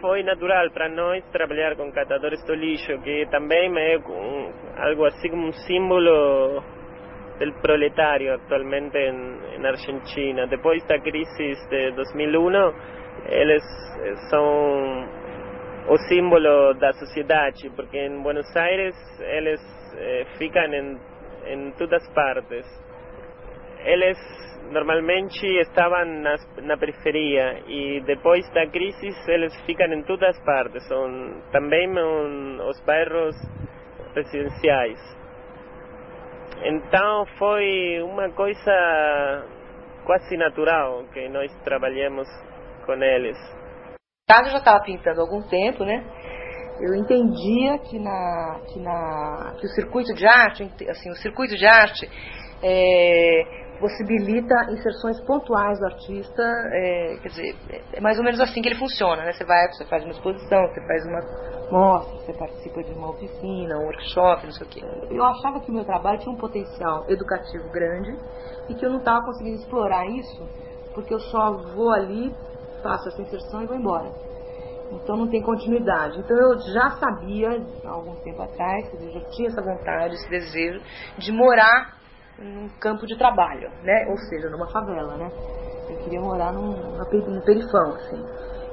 Foi 0.00 0.22
natural 0.22 0.70
para 0.70 0.88
nós 0.88 1.24
trabalhar 1.30 1.76
com 1.76 1.90
catadores 1.92 2.42
do 2.44 2.54
lixo, 2.54 2.98
que 3.02 3.26
também 3.30 3.72
é 3.78 3.98
um, 3.98 4.52
algo 4.76 5.04
assim 5.06 5.30
como 5.30 5.48
um 5.48 5.52
símbolo 5.52 6.62
do 7.38 7.52
proletário 7.62 8.34
atualmente 8.34 8.96
em, 8.96 9.66
Argentina. 9.66 10.46
Depois 10.46 10.84
da 10.86 10.98
crise 10.98 11.54
de 11.70 11.92
2001, 11.92 12.52
eles 13.28 13.62
são 14.28 15.08
o 15.88 15.96
símbolo 16.08 16.74
da 16.74 16.92
sociedade, 16.92 17.70
porque 17.76 17.98
em 17.98 18.22
Buenos 18.22 18.54
Aires 18.56 18.96
eles 19.20 19.60
eh, 19.96 20.26
ficam 20.36 20.64
em, 20.72 20.98
em 21.46 21.70
todas 21.72 22.06
partes. 22.12 22.83
Eles 23.84 24.18
normalmente 24.70 25.46
estavam 25.60 26.04
na, 26.04 26.36
na 26.62 26.76
periferia 26.76 27.62
e 27.66 28.00
depois 28.06 28.48
da 28.52 28.66
crise 28.66 29.08
eles 29.28 29.54
ficam 29.66 29.86
em 29.92 30.02
todas 30.02 30.36
as 30.36 30.44
partes, 30.44 30.86
são 30.88 31.42
também 31.52 31.88
um, 31.88 32.66
os 32.66 32.80
bairros 32.84 33.36
residenciais. 34.14 34.98
Então 36.64 37.26
foi 37.38 38.00
uma 38.02 38.30
coisa 38.30 39.46
quase 40.04 40.36
natural 40.36 41.04
que 41.12 41.28
nós 41.28 41.52
trabalhamos 41.62 42.26
com 42.86 42.94
eles. 42.94 43.36
Eu 44.30 44.50
já 44.50 44.58
estava 44.58 44.82
pintando 44.82 45.20
há 45.20 45.24
algum 45.24 45.42
tempo, 45.48 45.84
né? 45.84 46.02
Eu 46.80 46.94
entendia 46.94 47.78
que 47.78 47.98
na, 47.98 48.60
que 48.66 48.80
na 48.80 49.54
que 49.60 49.66
o 49.66 49.70
circuito 49.70 50.12
de 50.14 50.26
arte, 50.26 50.64
assim, 50.88 51.10
o 51.10 51.16
circuito 51.16 51.54
de 51.56 51.66
arte 51.66 52.08
é, 52.62 53.63
possibilita 53.84 54.54
inserções 54.70 55.20
pontuais 55.26 55.78
do 55.78 55.84
artista, 55.84 56.42
é, 56.42 57.18
quer 57.20 57.28
dizer, 57.28 57.56
é 57.92 58.00
mais 58.00 58.16
ou 58.16 58.24
menos 58.24 58.40
assim 58.40 58.62
que 58.62 58.68
ele 58.68 58.78
funciona, 58.78 59.22
né? 59.22 59.32
Você 59.32 59.44
vai, 59.44 59.68
você 59.70 59.84
faz 59.84 60.02
uma 60.04 60.12
exposição, 60.12 60.66
você 60.68 60.80
faz 60.86 61.04
uma 61.04 61.20
mostra, 61.70 62.16
você 62.16 62.32
participa 62.32 62.82
de 62.82 62.92
uma 62.94 63.10
oficina, 63.10 63.76
um 63.76 63.84
workshop, 63.84 64.46
não 64.46 64.52
sei 64.52 64.66
o 64.66 64.70
quê. 64.70 64.82
Eu 65.10 65.22
achava 65.22 65.60
que 65.60 65.70
o 65.70 65.74
meu 65.74 65.84
trabalho 65.84 66.18
tinha 66.18 66.32
um 66.32 66.38
potencial 66.38 67.04
educativo 67.10 67.68
grande 67.68 68.16
e 68.70 68.74
que 68.74 68.86
eu 68.86 68.88
não 68.88 69.00
estava 69.00 69.22
conseguindo 69.26 69.58
explorar 69.58 70.06
isso 70.06 70.48
porque 70.94 71.12
eu 71.12 71.20
só 71.20 71.52
vou 71.74 71.90
ali, 71.90 72.34
faço 72.82 73.08
essa 73.08 73.20
inserção 73.20 73.64
e 73.64 73.66
vou 73.66 73.76
embora. 73.76 74.10
Então 74.92 75.14
não 75.14 75.28
tem 75.28 75.42
continuidade. 75.42 76.20
Então 76.20 76.34
eu 76.38 76.58
já 76.72 76.92
sabia, 76.92 77.50
há 77.84 77.90
algum 77.90 78.14
tempo 78.22 78.40
atrás, 78.40 78.88
eu 78.94 79.10
já 79.12 79.20
tinha 79.32 79.48
essa 79.48 79.60
vontade, 79.60 80.14
esse 80.14 80.30
desejo 80.30 80.80
de 81.18 81.32
morar 81.32 82.02
num 82.38 82.68
campo 82.80 83.06
de 83.06 83.16
trabalho, 83.16 83.70
né? 83.82 84.06
Ou 84.08 84.18
seja, 84.18 84.48
numa 84.50 84.66
favela, 84.68 85.16
né? 85.16 85.30
Eu 85.88 85.96
queria 85.98 86.20
morar 86.20 86.52
num, 86.52 86.72
num 86.72 87.40
perifão, 87.40 87.94
assim. 87.94 88.24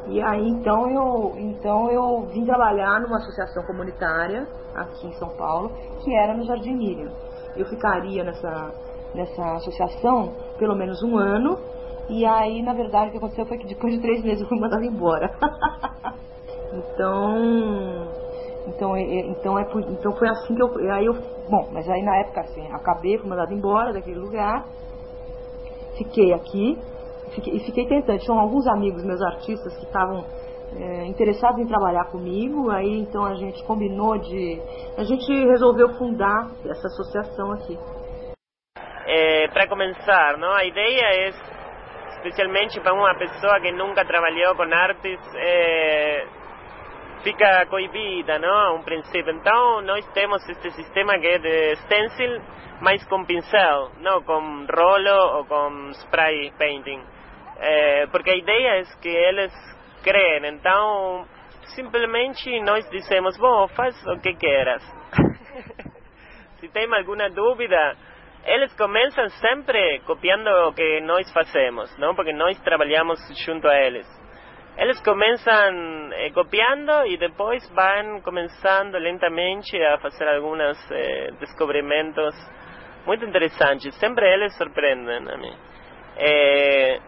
E 0.08 0.22
aí 0.22 0.48
então 0.48 0.90
eu, 0.90 1.34
então 1.38 1.92
eu 1.92 2.28
vim 2.34 2.44
trabalhar 2.46 3.00
numa 3.02 3.18
associação 3.18 3.64
comunitária 3.64 4.48
aqui 4.76 5.08
em 5.08 5.14
São 5.14 5.30
Paulo, 5.38 5.72
que 6.04 6.16
era 6.16 6.34
no 6.34 6.44
Jardim 6.44 6.74
Miriam. 6.74 7.12
Eu 7.56 7.66
ficaria 7.68 8.24
nessa, 8.24 8.72
nessa 9.14 9.56
associação 9.58 10.34
pelo 10.58 10.76
menos 10.76 11.04
um 11.04 11.18
ano, 11.18 11.60
e 12.10 12.26
aí 12.26 12.64
na 12.64 12.74
verdade 12.74 13.10
o 13.10 13.12
que 13.12 13.18
aconteceu 13.18 13.46
foi 13.46 13.58
que 13.60 13.68
depois 13.68 13.94
de 13.94 14.02
três 14.02 14.24
meses 14.24 14.42
eu 14.42 14.48
fui 14.48 14.60
mandada 14.60 14.84
embora. 14.84 15.32
então 16.74 18.21
então, 18.68 18.96
é, 18.96 19.02
é, 19.02 19.28
então, 19.28 19.58
é, 19.58 19.64
então 19.90 20.12
foi 20.14 20.30
assim 20.30 20.56
que 20.56 20.62
eu. 20.62 20.92
Aí 20.92 21.06
eu. 21.06 21.14
Bom, 21.50 21.70
mas 21.72 21.90
aí 21.90 22.02
na 22.04 22.18
época 22.18 22.42
assim, 22.42 22.66
acabei, 22.72 23.18
fui 23.18 23.28
mandado 23.30 23.54
embora 23.54 23.94
daquele 23.94 24.20
lugar. 24.20 24.66
Fiquei 25.98 26.34
aqui. 26.34 26.78
Fiquei, 27.34 27.56
e 27.56 27.60
fiquei 27.62 27.88
tentando. 27.88 28.20
Tinham 28.20 28.40
alguns 28.40 28.68
amigos 28.68 29.04
meus 29.04 29.22
artistas 29.22 29.76
que 29.78 29.86
estavam 29.86 30.24
é, 30.78 31.06
interessados 31.06 31.60
em 31.60 31.68
trabalhar 31.68 32.06
comigo. 32.06 32.70
Aí 32.70 33.00
então 33.00 33.26
a 33.26 33.34
gente 33.36 33.64
combinou 33.66 34.18
de. 34.18 34.62
A 34.98 35.04
gente 35.04 35.32
resolveu 35.46 35.90
fundar 35.98 36.52
essa 36.66 36.88
associação 36.88 37.52
aqui. 37.54 37.78
É, 39.08 39.48
para 39.50 39.68
começar, 39.68 40.38
não? 40.38 40.54
a 40.54 40.64
ideia 40.64 41.02
é, 41.02 41.30
especialmente 42.16 42.80
para 42.80 42.94
uma 42.94 43.14
pessoa 43.18 43.60
que 43.60 43.72
nunca 43.72 44.06
trabalhou 44.06 44.56
com 44.56 44.64
artes, 44.64 45.20
é, 45.36 46.26
fica 47.24 47.66
coibida, 47.68 48.40
não? 48.40 48.78
Um 48.78 48.84
princípio. 48.84 49.32
Então, 49.34 49.82
nós 49.82 50.06
temos 50.14 50.48
este 50.50 50.72
sistema 50.72 51.18
que 51.20 51.28
é 51.28 51.38
de 51.38 51.76
stencil, 51.78 52.42
mas 52.82 53.04
com 53.06 53.26
pincel, 53.26 53.92
não 54.00 54.22
com 54.24 54.66
rolo 54.66 55.38
ou 55.38 55.46
com 55.46 55.90
spray 55.92 56.52
painting. 56.58 57.02
É, 57.60 58.08
porque 58.08 58.32
a 58.32 58.36
ideia 58.36 58.82
é 58.82 58.84
que 59.02 59.10
eles 59.10 59.54
creem, 60.04 60.48
então 60.48 61.26
simplesmente 61.76 62.60
nós 62.62 62.90
dizemos, 62.90 63.38
bom, 63.38 63.68
faz 63.70 63.96
o 64.08 64.20
que 64.20 64.34
queiras. 64.34 64.84
Se 66.60 66.68
tem 66.74 66.92
alguma 66.94 67.30
dúvida, 67.30 67.96
eles 68.46 68.76
começam 68.76 69.30
sempre 69.30 70.00
copiando 70.08 70.48
o 70.68 70.74
que 70.74 71.02
nós 71.02 71.32
fazemos, 71.32 71.96
não? 72.00 72.16
Porque 72.16 72.34
nós 72.34 72.60
trabalhamos 72.62 73.20
junto 73.46 73.68
a 73.68 73.78
eles. 73.80 74.21
Eles 74.78 75.00
começam 75.02 76.12
eh, 76.14 76.32
copiando 76.32 77.06
e 77.06 77.18
depois 77.18 77.68
vão 77.70 78.22
começando 78.22 78.96
lentamente 78.98 79.80
a 79.84 79.98
fazer 80.00 80.28
alguns 80.28 80.78
eh, 80.92 81.32
descobrimentos 81.40 82.34
muito 83.06 83.26
interessantes. 83.26 83.94
Sempre 84.00 84.34
eles 84.34 84.56
surpreendem 84.58 85.18
a 85.18 85.38
mim. 85.38 85.54
Eh, 86.18 87.00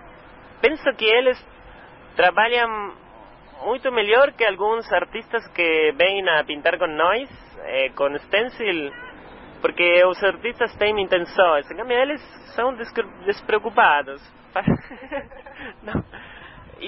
penso 0.62 0.84
que 0.98 1.06
eles 1.06 1.38
trabalham 2.16 2.94
muito 3.64 3.92
melhor 3.92 4.34
que 4.34 4.46
alguns 4.46 4.92
artistas 4.92 5.48
que 5.54 5.94
vêm 5.94 6.28
a 6.30 6.44
pintar 6.44 6.78
com 6.78 6.88
nós, 6.88 7.30
eh, 7.64 7.90
com 7.96 8.14
stencil, 8.20 8.92
porque 9.62 10.06
os 10.06 10.22
artistas 10.22 10.76
têm 10.76 11.02
intenções. 11.02 11.72
Em 11.72 11.78
cambio, 11.78 11.98
eles 11.98 12.22
são 12.56 12.76
despreocupados. 13.26 14.22
Não 15.82 16.04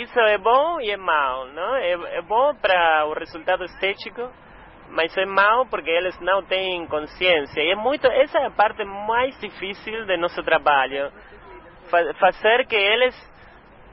isso 0.01 0.19
é 0.19 0.37
bom 0.37 0.79
e 0.81 0.91
é 0.91 0.97
mal, 0.97 1.47
não? 1.47 1.75
É, 1.75 1.91
é 2.17 2.21
bom 2.21 2.53
para 2.55 3.05
o 3.07 3.13
resultado 3.13 3.63
estético, 3.63 4.29
mas 4.89 5.15
é 5.17 5.25
mal 5.25 5.65
porque 5.65 5.89
eles 5.89 6.19
não 6.19 6.43
têm 6.43 6.85
consciência. 6.87 7.61
E 7.61 7.71
é 7.71 7.75
muito, 7.75 8.05
essa 8.07 8.39
é 8.39 8.45
a 8.47 8.51
parte 8.51 8.83
mais 8.83 9.37
difícil 9.39 10.05
do 10.05 10.17
nosso 10.17 10.43
trabalho, 10.43 11.11
Fa 11.89 12.13
fazer 12.15 12.65
que 12.65 12.75
eles 12.75 13.15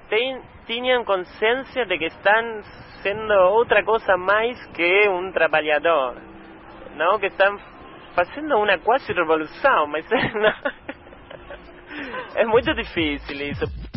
ten, 0.08 0.40
tenham 0.66 1.04
consciência 1.04 1.84
de 1.84 1.98
que 1.98 2.06
estão 2.06 2.62
sendo 3.02 3.32
outra 3.50 3.84
coisa 3.84 4.16
mais 4.16 4.64
que 4.68 5.08
um 5.08 5.30
trabalhador, 5.30 6.16
não? 6.96 7.18
Que 7.18 7.26
estão 7.26 7.58
fazendo 8.14 8.56
uma 8.56 8.78
quase 8.78 9.12
revolução, 9.12 9.86
mas 9.88 10.06
é, 12.36 12.42
é 12.42 12.44
muito 12.46 12.72
difícil 12.74 13.36
isso. 13.50 13.91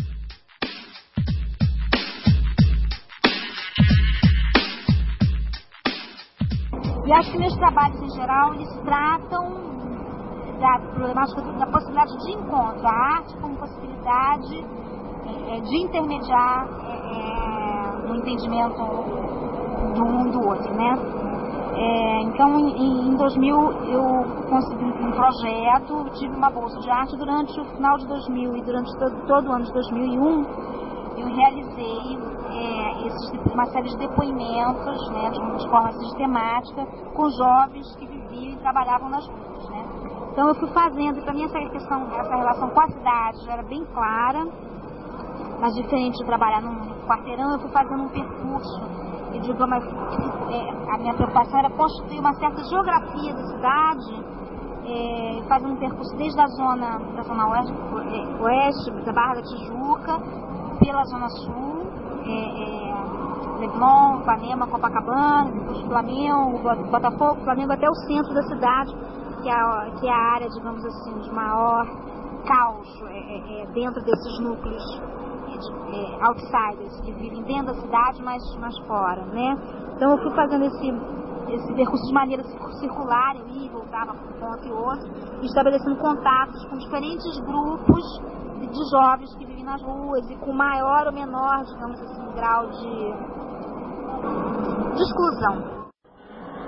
E 7.05 7.13
acho 7.13 7.31
que 7.31 7.37
meus 7.37 7.55
trabalhos 7.57 8.01
em 8.01 8.09
geral, 8.15 8.55
eles 8.55 8.69
tratam 8.83 9.45
da 10.59 10.79
problemática 10.79 11.41
da 11.41 11.67
possibilidade 11.67 12.17
de 12.17 12.31
encontro, 12.31 12.87
a 12.87 13.17
arte 13.17 13.37
como 13.37 13.55
possibilidade 13.57 14.65
é, 15.47 15.59
de 15.59 15.83
intermediar 15.83 16.67
é, 16.67 18.07
no 18.07 18.15
entendimento 18.15 18.77
do 19.93 20.03
um 20.03 20.31
do 20.31 20.47
outro, 20.47 20.73
né? 20.73 20.97
É, 21.77 22.21
então, 22.21 22.57
em, 22.57 23.09
em 23.09 23.15
2000, 23.17 23.55
eu 23.89 24.03
consegui 24.49 24.85
um 24.85 25.11
projeto, 25.11 26.09
tive 26.17 26.33
uma 26.35 26.49
bolsa 26.49 26.79
de 26.79 26.89
arte 26.89 27.15
durante 27.17 27.59
o 27.59 27.65
final 27.65 27.97
de 27.97 28.07
2000 28.07 28.55
e 28.55 28.61
durante 28.63 28.97
todo, 28.97 29.27
todo 29.27 29.49
o 29.49 29.51
ano 29.51 29.65
de 29.65 29.73
2001, 29.73 30.45
eu 31.17 31.27
realizei 31.27 32.17
é, 32.55 33.07
esses, 33.07 33.53
uma 33.53 33.65
série 33.67 33.89
de 33.89 33.97
depoimentos, 33.97 35.09
né, 35.11 35.29
de, 35.29 35.69
forma 35.69 35.91
sistemática, 35.93 36.85
com 37.13 37.29
jovens 37.29 37.95
que 37.95 38.07
viviam 38.07 38.53
e 38.53 38.57
trabalhavam 38.57 39.09
nas 39.09 39.27
ruas, 39.27 39.69
né. 39.69 39.85
Então 40.31 40.47
eu 40.49 40.55
fui 40.55 40.69
fazendo, 40.69 41.21
para 41.23 41.33
mim 41.33 41.43
essa 41.43 41.59
questão, 41.69 42.07
essa 42.11 42.35
relação 42.35 42.69
com 42.69 42.79
a 42.81 42.87
cidade 42.87 43.45
já 43.45 43.53
era 43.53 43.63
bem 43.63 43.85
clara, 43.93 44.45
mas 45.59 45.73
diferente 45.75 46.17
de 46.17 46.25
trabalhar 46.25 46.61
num 46.61 47.07
quarteirão, 47.07 47.53
eu 47.53 47.59
fui 47.59 47.69
fazendo 47.69 48.03
um 48.03 48.09
percurso 48.09 48.95
e 49.35 49.39
digamos, 49.39 49.83
é, 50.49 50.93
a 50.93 50.97
minha 50.97 51.13
preocupação 51.13 51.59
era 51.59 51.69
construir 51.71 52.19
uma 52.19 52.33
certa 52.35 52.63
geografia 52.63 53.33
da 53.33 53.43
cidade, 53.47 54.25
é, 54.85 55.43
fazendo 55.47 55.73
um 55.73 55.77
percurso 55.77 56.15
desde 56.15 56.39
a 56.39 56.47
zona, 56.47 56.99
da 57.15 57.23
zona 57.23 57.49
oeste, 57.49 57.73
é, 57.73 58.43
oeste, 58.43 58.91
da 58.91 59.11
Barra 59.11 59.35
da 59.35 59.41
Tijuca, 59.41 60.19
pela 60.79 61.03
zona 61.05 61.29
sul, 61.29 61.74
é, 62.25 62.89
é, 62.89 63.59
Leblon, 63.59 64.21
Ipanema, 64.21 64.67
Copacabana, 64.67 65.51
Flamengo, 65.87 66.59
Botafogo, 66.91 67.41
Flamengo 67.43 67.73
até 67.73 67.89
o 67.89 67.95
centro 68.07 68.33
da 68.33 68.43
cidade, 68.43 68.95
que 69.41 69.49
é 69.49 69.53
a, 69.53 69.91
que 69.99 70.07
é 70.07 70.11
a 70.11 70.33
área, 70.33 70.49
digamos 70.49 70.83
assim, 70.85 71.19
de 71.19 71.31
maior 71.31 71.85
caos 72.45 73.01
é, 73.07 73.61
é, 73.61 73.65
dentro 73.67 74.03
desses 74.03 74.39
núcleos 74.39 75.01
é, 75.93 76.25
outsiders 76.25 76.99
que 77.01 77.11
vivem 77.13 77.41
dentro 77.43 77.73
da 77.73 77.81
cidade, 77.81 78.21
mas, 78.23 78.43
mas 78.59 78.77
fora, 78.79 79.21
né? 79.27 79.57
Então 79.95 80.11
eu 80.11 80.17
fui 80.17 80.31
fazendo 80.35 80.65
esse, 80.65 80.89
esse 81.49 81.73
percurso 81.73 82.05
de 82.07 82.13
maneira 82.13 82.43
circular, 82.79 83.35
eu 83.37 83.47
ia 83.47 83.65
e 83.65 83.69
voltava 83.69 84.13
para 84.13 84.27
um 84.27 84.39
ponto 84.39 84.67
e 84.67 84.71
outro, 84.71 85.09
estabelecendo 85.43 85.95
contatos 85.97 86.65
com 86.65 86.77
diferentes 86.77 87.39
grupos 87.39 88.21
de 88.59 88.89
jovens 88.89 89.35
que 89.35 89.45
vivem 89.45 89.63
nas 89.63 89.81
ruas 89.81 90.29
e 90.29 90.35
com 90.37 90.53
maior 90.53 91.07
ou 91.07 91.13
menor, 91.13 91.63
digamos 91.65 92.01
assim, 92.01 92.33
grau 92.33 92.69
de, 92.69 93.13
de 94.95 95.01
exclusão. 95.01 95.85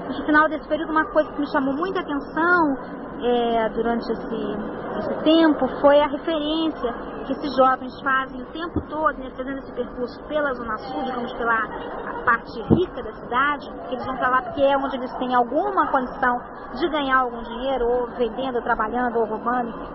No 0.08 0.26
final 0.26 0.48
desse 0.50 0.68
período, 0.68 0.92
uma 0.92 1.06
coisa 1.12 1.32
que 1.34 1.40
me 1.40 1.48
chamou 1.52 1.74
muita 1.76 2.00
atenção 2.00 2.78
é, 3.22 3.70
durante 3.70 4.12
esse, 4.12 4.58
esse 5.00 5.24
tempo 5.24 5.68
foi 5.82 6.00
a 6.00 6.08
referência 6.08 6.94
que 7.26 7.34
esses 7.34 7.56
jovens 7.58 8.00
fazem 8.02 8.42
o 8.42 8.46
tempo 8.48 8.80
todo, 8.88 9.18
né, 9.18 9.30
fazendo 9.36 9.58
esse 9.60 9.72
percurso 9.74 10.24
pela 10.28 10.54
Zona 10.54 10.78
Sul, 10.78 11.04
digamos 11.04 11.34
pela 11.34 11.68
parte 12.24 12.62
rica 12.74 13.04
da 13.04 13.12
cidade, 13.14 13.70
que 13.88 13.96
eles 13.96 14.06
vão 14.06 14.16
para 14.16 14.30
lá 14.30 14.42
porque 14.44 14.62
é 14.62 14.78
onde 14.78 14.96
eles 14.96 15.14
têm 15.16 15.36
alguma 15.36 15.88
condição 15.88 16.40
de 16.74 16.88
ganhar 16.90 17.20
algum 17.20 17.42
dinheiro, 17.44 17.86
ou 17.86 18.08
vendendo, 18.18 18.56
ou 18.56 18.62
trabalhando, 18.62 19.18
ou 19.18 19.26
roubando, 19.26 19.76
né, 19.76 19.88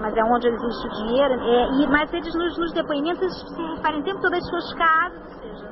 mas 0.00 0.16
é 0.16 0.24
onde 0.24 0.48
existe 0.48 0.86
o 0.86 0.90
dinheiro. 0.90 1.34
É, 1.34 1.82
e, 1.82 1.86
mas 1.88 2.12
eles 2.12 2.34
nos, 2.34 2.58
nos 2.58 2.72
depoimentos 2.72 3.22
eles 3.22 3.36
se 3.36 3.62
referem 3.76 4.00
o 4.00 4.04
tempo 4.04 4.20
todo 4.20 4.34
às 4.34 4.48
suas 4.48 4.74
casas, 4.74 5.22
ou 5.22 5.40
seja, 5.40 5.68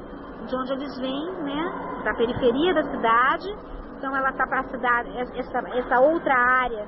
de 0.46 0.56
onde 0.56 0.72
eles 0.72 0.98
vêm, 0.98 1.32
né, 1.42 2.02
da 2.04 2.14
periferia 2.14 2.74
da 2.74 2.84
cidade, 2.84 3.56
então 3.96 4.14
ela 4.14 4.30
está 4.30 4.46
para 4.46 4.60
a 4.60 4.64
cidade, 4.64 5.10
essa, 5.18 5.58
essa 5.58 6.00
outra 6.00 6.34
área 6.34 6.86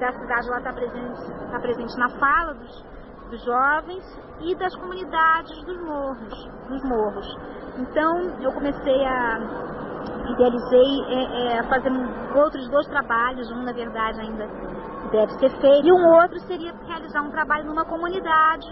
da 0.00 0.12
cidade, 0.12 0.48
ela 0.48 0.58
está 0.58 0.72
presente, 0.72 1.50
tá 1.50 1.60
presente 1.60 1.98
na 1.98 2.08
fala 2.18 2.54
dos, 2.54 2.84
dos 3.30 3.44
jovens 3.44 4.20
e 4.40 4.54
das 4.56 4.74
comunidades 4.76 5.64
dos 5.64 5.80
morros, 5.82 6.50
dos 6.68 6.82
morros. 6.84 7.38
Então 7.78 8.20
eu 8.40 8.52
comecei 8.52 9.04
a 9.04 9.40
idealizei 10.30 11.04
é, 11.08 11.58
é, 11.58 11.62
fazer 11.64 11.90
outros 12.34 12.68
dois 12.68 12.86
trabalhos, 12.88 13.50
um 13.50 13.62
na 13.62 13.72
verdade 13.72 14.20
ainda 14.20 14.48
deve 15.10 15.32
ser 15.38 15.50
feito, 15.60 15.86
e 15.86 15.92
um 15.92 16.14
outro 16.14 16.38
seria 16.40 16.72
realizar 16.86 17.22
um 17.22 17.30
trabalho 17.30 17.64
numa 17.66 17.84
comunidade 17.84 18.70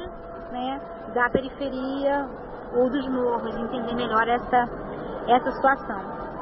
né, 0.52 0.80
da 1.14 1.30
periferia 1.30 2.26
ou 2.74 2.90
dos 2.90 3.08
morros, 3.08 3.56
entender 3.56 3.94
melhor 3.94 4.28
essa, 4.28 4.68
essa 5.28 5.50
situação. 5.52 6.34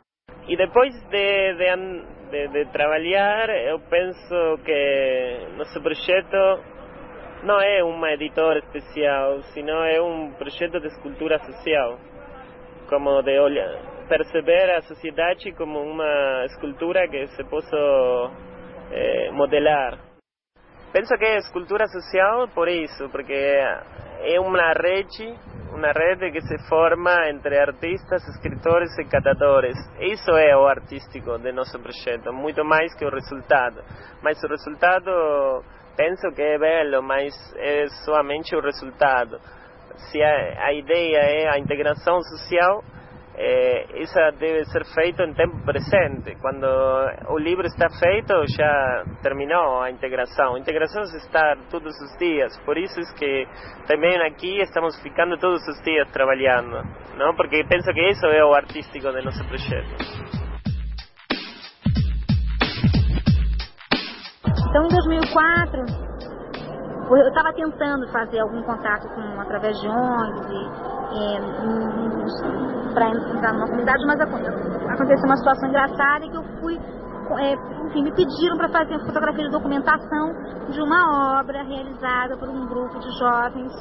E 0.48 0.57
depois 0.57 0.92
de, 1.09 1.55
de, 1.55 2.05
de, 2.31 2.48
de 2.48 2.72
trabalhar, 2.72 3.48
eu 3.50 3.78
penso 3.81 4.59
que 4.64 5.48
nosso 5.57 5.81
projeto 5.81 6.61
não 7.44 7.61
é 7.61 7.83
uma 7.83 8.12
editora 8.12 8.59
especial, 8.59 9.42
sino 9.55 9.72
é 9.85 10.00
um 10.00 10.33
projeto 10.33 10.81
de 10.81 10.87
escultura 10.88 11.38
social, 11.40 11.98
como 12.88 13.22
de 13.22 13.38
olhar, 13.38 13.78
perceber 14.09 14.70
a 14.70 14.83
sociedade 14.83 15.52
como 15.52 15.81
uma 15.81 16.44
escultura 16.46 17.09
que 17.09 17.26
se 17.28 17.44
possa 17.44 17.76
eh, 18.92 19.31
modelar. 19.33 19.98
Penso 20.92 21.16
que 21.16 21.24
é 21.24 21.38
escultura 21.38 21.87
social 21.88 22.48
por 22.48 22.68
isso, 22.68 23.09
porque 23.11 23.33
é 23.33 24.38
uma 24.38 24.72
rede 24.74 25.35
uma 25.74 25.90
rede 25.90 26.31
que 26.31 26.40
se 26.42 26.59
forma 26.68 27.31
entre 27.31 27.59
artistas, 27.59 28.22
escritores 28.28 28.96
e 28.98 29.05
catadores. 29.05 29.76
Isso 30.00 30.31
é 30.33 30.57
o 30.57 30.66
artístico 30.66 31.38
do 31.38 31.52
nosso 31.52 31.78
projeto, 31.81 32.33
muito 32.33 32.62
mais 32.64 32.94
que 32.94 33.05
o 33.05 33.11
resultado. 33.11 33.83
Mas 34.22 34.42
o 34.44 34.48
resultado, 34.48 35.64
penso 35.96 36.31
que 36.35 36.42
é 36.42 36.59
belo, 36.59 37.02
mas 37.02 37.33
é 37.57 37.87
somente 38.05 38.55
o 38.55 38.61
resultado. 38.61 39.40
Se 40.11 40.22
a, 40.22 40.66
a 40.66 40.72
ideia 40.74 41.18
é 41.18 41.48
a 41.48 41.59
integração 41.59 42.20
social, 42.22 42.85
eh, 43.44 44.02
essa 44.02 44.31
deve 44.38 44.64
ser 44.66 44.85
feita 44.94 45.24
em 45.24 45.35
tempo 45.35 45.59
presente. 45.64 46.37
Quando 46.40 46.64
o 47.28 47.38
livro 47.38 47.66
está 47.66 47.88
feito, 47.90 48.33
já 48.57 49.05
terminou 49.20 49.83
a 49.83 49.90
integração. 49.90 50.55
A 50.55 50.61
integração 50.61 51.02
está 51.02 51.57
todos 51.68 51.92
os 52.00 52.18
dias, 52.18 52.57
por 52.64 52.78
isso 52.78 53.00
é 53.00 53.18
que 53.18 53.48
também 53.88 54.16
aqui 54.22 54.61
estamos 54.61 54.94
ficando 55.02 55.37
todos 55.38 55.61
os 55.66 55.83
dias 55.83 56.09
trabalhando, 56.12 56.85
não? 57.16 57.35
porque 57.35 57.64
penso 57.68 57.92
que 57.92 58.11
isso 58.11 58.26
é 58.26 58.44
o 58.44 58.55
artístico 58.55 59.11
do 59.11 59.22
nosso 59.22 59.44
projeto. 59.48 60.33
Então, 64.68 64.85
em 64.85 64.88
2004, 64.88 65.81
eu 67.11 67.28
estava 67.28 67.52
tentando 67.55 68.07
fazer 68.12 68.38
algum 68.38 68.62
contato 68.62 69.09
com 69.14 69.40
através 69.40 69.78
de 69.81 69.88
ONGs 69.88 70.46
e 71.12 71.37
é, 71.37 72.81
para 72.92 73.09
entrar 73.09 73.52
numa 73.52 73.66
comunidade, 73.66 74.05
mas 74.07 74.20
aconteceu 74.20 75.24
uma 75.24 75.37
situação 75.37 75.68
engraçada 75.68 76.28
que 76.28 76.37
eu 76.37 76.44
fui, 76.61 76.78
é, 77.38 77.55
enfim, 77.87 78.02
me 78.05 78.12
pediram 78.12 78.57
para 78.57 78.68
fazer 78.68 78.98
fotografia 79.07 79.44
de 79.44 79.50
documentação 79.50 80.33
de 80.70 80.81
uma 80.81 81.40
obra 81.40 81.62
realizada 81.62 82.37
por 82.37 82.48
um 82.48 82.66
grupo 82.66 82.98
de 82.98 83.11
jovens 83.18 83.72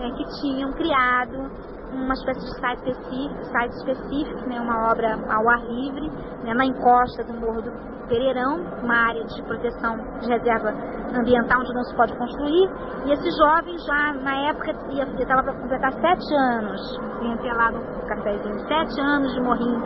é, 0.00 0.10
que 0.10 0.24
tinham 0.40 0.72
criado 0.72 1.50
uma 1.96 2.14
espécie 2.14 2.40
de 2.40 2.60
site 2.60 2.90
específico, 2.90 3.44
site 3.46 3.72
específico 3.72 4.48
né, 4.48 4.60
uma 4.60 4.90
obra 4.90 5.18
ao 5.28 5.48
ar 5.48 5.64
livre, 5.66 6.10
né, 6.44 6.54
na 6.54 6.64
encosta 6.64 7.24
do 7.24 7.34
Morro 7.34 7.62
do 7.62 7.72
Pereirão, 8.08 8.60
uma 8.82 9.08
área 9.08 9.24
de 9.24 9.42
proteção 9.42 9.96
de 10.20 10.28
reserva 10.28 10.70
ambiental 11.14 11.60
onde 11.60 11.74
não 11.74 11.84
se 11.84 11.96
pode 11.96 12.16
construir. 12.16 12.70
E 13.06 13.12
esse 13.12 13.30
jovem 13.36 13.76
já, 13.78 14.12
na 14.22 14.36
época, 14.50 14.70
estava 15.18 15.42
para 15.42 15.54
completar 15.54 15.92
sete 15.92 16.34
anos, 16.34 17.00
ia 17.42 17.54
lá 17.54 17.72
no 17.72 17.80
cafezinho, 18.06 18.58
sete 18.68 19.00
anos 19.00 19.32
de 19.34 19.40
morrinho, 19.40 19.82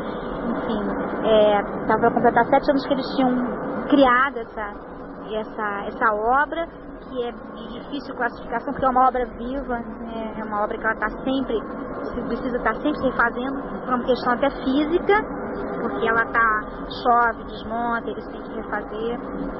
enfim, 0.50 0.80
estava 1.82 1.98
é, 1.98 2.00
para 2.00 2.10
completar 2.10 2.44
sete 2.46 2.70
anos 2.70 2.86
que 2.86 2.92
eles 2.92 3.06
tinham 3.16 3.86
criado 3.88 4.38
essa, 4.38 4.74
essa, 5.32 5.84
essa 5.86 6.14
obra 6.14 6.68
que 7.10 7.24
é 7.24 7.32
de 7.32 7.80
difícil 7.80 8.14
classificação, 8.14 8.72
porque 8.72 8.86
é 8.86 8.88
uma 8.88 9.08
obra 9.08 9.26
viva, 9.26 9.78
né? 9.78 10.34
é 10.38 10.44
uma 10.44 10.62
obra 10.62 10.78
que 10.78 10.84
ela 10.84 10.94
está 10.94 11.08
sempre, 11.08 11.60
precisa 12.22 12.56
estar 12.56 12.74
sempre 12.74 12.98
se 12.98 13.04
refazendo, 13.04 13.62
por 13.84 13.94
uma 13.94 14.04
questão 14.04 14.32
até 14.32 14.50
física, 14.50 15.14
porque 15.80 16.06
ela 16.06 16.24
tá, 16.26 16.62
chove, 17.02 17.44
desmonta, 17.44 18.10
eles 18.10 18.26
têm 18.28 18.42
que 18.42 18.54
refazer 18.54 19.18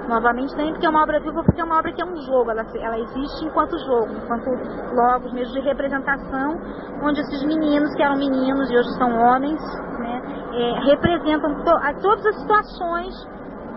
novamente 0.09 0.51
também, 0.51 0.73
porque 0.73 0.87
é 0.87 0.91
uma 0.91 1.03
obra 1.03 1.21
viva, 1.21 1.43
porque 1.43 1.61
é 1.61 1.65
uma 1.65 1.79
obra 1.79 1.93
que 1.93 2.03
é 2.03 2.05
um 2.05 2.17
jogo, 2.23 2.51
ela, 2.51 2.65
ela 2.77 2.99
existe 2.99 3.45
enquanto 3.45 3.79
jogo, 3.79 4.13
enquanto 4.13 4.51
logos 4.95 5.33
mesmo 5.33 5.55
de 5.55 5.61
representação, 5.61 6.59
onde 7.03 7.21
esses 7.21 7.45
meninos, 7.45 7.95
que 7.95 8.03
eram 8.03 8.17
meninos 8.17 8.71
e 8.71 8.77
hoje 8.77 8.91
são 8.99 9.11
homens, 9.11 9.61
né, 9.99 10.23
é, 10.53 10.91
representam 10.91 11.55
to, 11.65 11.71
a, 11.71 11.95
todas 11.95 12.27
as 12.27 12.41
situações 12.41 13.29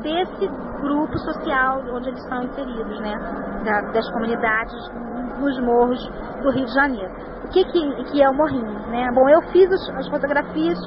desse 0.01 0.47
grupo 0.81 1.17
social 1.19 1.81
onde 1.93 2.09
eles 2.09 2.23
são 2.27 2.43
inseridos, 2.43 2.99
né? 2.99 3.15
Da, 3.63 3.81
das 3.93 4.11
comunidades 4.11 4.91
nos 5.39 5.59
morros 5.61 5.99
do 6.41 6.51
Rio 6.51 6.65
de 6.65 6.73
Janeiro. 6.73 7.11
O 7.45 7.47
que, 7.49 7.63
que, 7.65 8.03
que 8.11 8.23
é 8.23 8.29
o 8.29 8.33
morrinho? 8.33 8.73
Né? 8.89 9.11
Bom, 9.13 9.27
eu 9.29 9.41
fiz 9.51 9.71
as, 9.71 9.89
as 9.97 10.07
fotografias, 10.09 10.77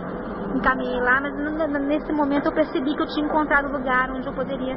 encaminhei 0.55 1.01
lá, 1.01 1.21
mas 1.21 1.35
nesse 1.83 2.13
momento 2.13 2.47
eu 2.47 2.53
percebi 2.53 2.95
que 2.95 3.03
eu 3.03 3.07
tinha 3.07 3.27
encontrado 3.27 3.69
um 3.69 3.73
lugar 3.73 4.11
onde 4.11 4.27
eu 4.27 4.35
poderia 4.35 4.77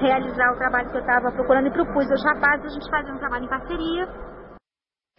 realizar 0.00 0.52
o 0.52 0.58
trabalho 0.58 0.90
que 0.90 0.96
eu 0.96 1.00
estava 1.00 1.32
procurando 1.32 1.68
e 1.68 1.72
propus 1.72 2.10
aos 2.10 2.24
rapazes 2.24 2.66
a 2.66 2.68
gente 2.70 2.90
fazer 2.90 3.12
um 3.12 3.18
trabalho 3.18 3.44
em 3.44 3.48
parceria. 3.48 4.08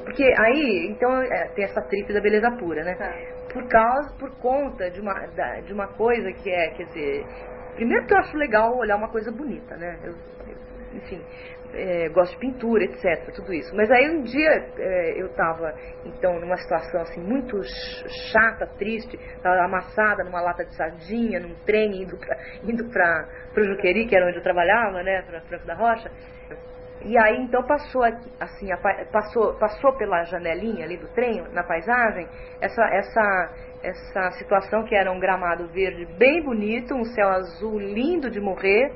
Porque 0.04 0.24
aí, 0.40 0.88
então, 0.92 1.12
é, 1.22 1.48
tem 1.56 1.66
essa 1.66 1.82
trip 1.82 2.14
da 2.14 2.22
beleza 2.22 2.50
pura, 2.58 2.84
né? 2.84 2.96
Tá. 2.96 3.12
Por 3.52 3.68
causa, 3.68 4.16
por 4.18 4.32
conta 4.40 4.90
de 4.92 5.02
uma, 5.02 5.14
da, 5.36 5.62
de 5.62 5.74
uma 5.74 5.88
coisa 5.88 6.32
que 6.32 6.50
é, 6.50 6.70
quer 6.72 6.84
dizer, 6.86 7.26
primeiro 7.76 8.06
que 8.06 8.14
eu 8.14 8.20
acho 8.20 8.38
legal 8.38 8.78
olhar 8.78 8.96
uma 8.96 9.10
coisa 9.10 9.32
bonita, 9.32 9.76
né? 9.76 10.00
Eu, 10.04 10.16
enfim, 10.94 11.22
é, 11.74 12.10
gosto 12.10 12.34
de 12.34 12.40
pintura, 12.40 12.84
etc, 12.86 13.34
tudo 13.36 13.54
isso. 13.54 13.76
Mas 13.76 13.90
aí 13.92 14.10
um 14.10 14.24
dia 14.24 14.72
é, 14.78 15.22
eu 15.22 15.28
estava, 15.28 15.74
então, 16.06 16.40
numa 16.40 16.58
situação 16.58 17.02
assim 17.02 17.22
muito 17.22 17.58
chata, 18.32 18.68
triste, 18.78 19.18
estava 19.36 19.64
amassada 19.66 20.24
numa 20.24 20.42
lata 20.42 20.64
de 20.66 20.76
sardinha, 20.76 21.40
num 21.40 21.56
trem 21.66 22.02
indo 22.02 22.18
para 22.18 22.38
indo 22.64 22.84
o 23.56 23.64
Juqueri, 23.64 24.08
que 24.08 24.16
era 24.16 24.28
onde 24.28 24.38
eu 24.38 24.44
trabalhava, 24.44 25.04
né, 25.04 25.22
para 25.24 25.42
Franco 25.42 25.66
da 25.66 25.76
Rocha. 25.76 26.10
E 27.02 27.18
aí 27.18 27.42
então 27.42 27.64
passou 27.64 28.04
assim, 28.40 28.68
passou, 29.12 29.54
passou 29.60 29.94
pela 29.98 30.24
janelinha 30.24 30.84
ali 30.84 30.98
do 30.98 31.08
trem, 31.10 31.44
na 31.54 31.64
paisagem, 31.64 32.28
essa, 32.60 32.84
essa, 32.86 33.54
essa 33.84 34.32
situação 34.32 34.84
que 34.84 34.96
era 34.96 35.12
um 35.12 35.20
gramado 35.20 35.68
verde 35.68 36.06
bem 36.18 36.44
bonito, 36.44 36.96
um 36.96 37.06
céu 37.06 37.30
azul 37.30 37.80
lindo 37.80 38.32
de 38.32 38.40
morrer, 38.40 38.92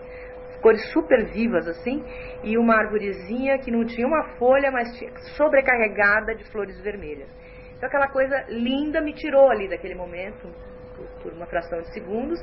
cores 0.61 0.81
super 0.91 1.25
vivas 1.31 1.67
assim, 1.67 2.03
e 2.43 2.57
uma 2.57 2.75
arvorezinha 2.75 3.57
que 3.59 3.71
não 3.71 3.85
tinha 3.85 4.07
uma 4.07 4.23
folha, 4.37 4.71
mas 4.71 4.87
sobrecarregada 5.35 6.35
de 6.35 6.43
flores 6.51 6.79
vermelhas. 6.81 7.29
Então 7.75 7.87
aquela 7.87 8.07
coisa 8.09 8.45
linda 8.49 9.01
me 9.01 9.13
tirou 9.13 9.49
ali 9.49 9.67
daquele 9.67 9.95
momento, 9.95 10.47
por, 10.95 11.23
por 11.23 11.33
uma 11.33 11.47
fração 11.47 11.79
de 11.81 11.91
segundos, 11.93 12.39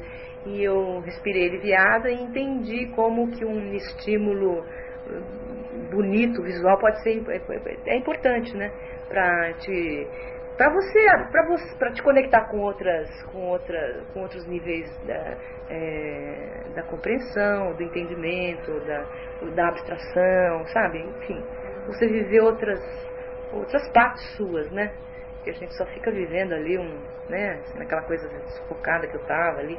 e 0.47 0.63
eu 0.63 1.01
respirei 1.01 1.49
aliviada 1.49 2.11
e 2.11 2.23
entendi 2.23 2.87
como 2.95 3.31
que 3.31 3.45
um 3.45 3.73
estímulo 3.75 4.65
hum, 5.09 5.89
bonito, 5.91 6.43
visual, 6.43 6.79
pode 6.79 7.03
ser 7.03 7.23
é, 7.29 7.37
é, 7.37 7.95
é 7.95 7.97
importante, 7.97 8.57
né? 8.57 8.71
Para 9.09 9.55
te 9.55 10.07
para 10.59 10.71
você 10.71 11.01
para 11.31 11.47
você 11.47 11.77
para 11.79 11.93
te 11.93 12.03
conectar 12.03 12.49
com 12.51 12.59
outras 12.59 13.09
com 13.33 13.47
outra 13.47 14.05
com 14.13 14.23
outros 14.23 14.45
níveis 14.47 14.91
da, 15.07 15.37
é, 15.71 16.65
da 16.75 16.83
compreensão 16.83 17.75
do 17.75 17.83
entendimento 17.83 18.81
da, 18.81 19.07
da 19.55 19.69
abstração 19.69 20.67
sabe? 20.67 20.99
Enfim 20.99 21.43
você 21.87 22.07
viver 22.09 22.41
outras 22.41 22.81
outras 23.53 23.89
partes 23.93 24.37
suas 24.37 24.71
né? 24.73 24.93
Que 25.45 25.51
a 25.51 25.55
gente 25.55 25.73
só 25.75 25.87
fica 25.87 26.11
vivendo 26.11 26.53
ali 26.53 26.77
um 26.77 27.19
né? 27.29 27.63
Naquela 27.77 28.03
coisa 28.03 28.29
sufocada 28.57 29.07
que 29.07 29.17
eu 29.17 29.25
tava 29.27 29.61
ali. 29.61 29.79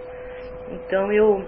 Então 0.70 1.12
eu 1.12 1.46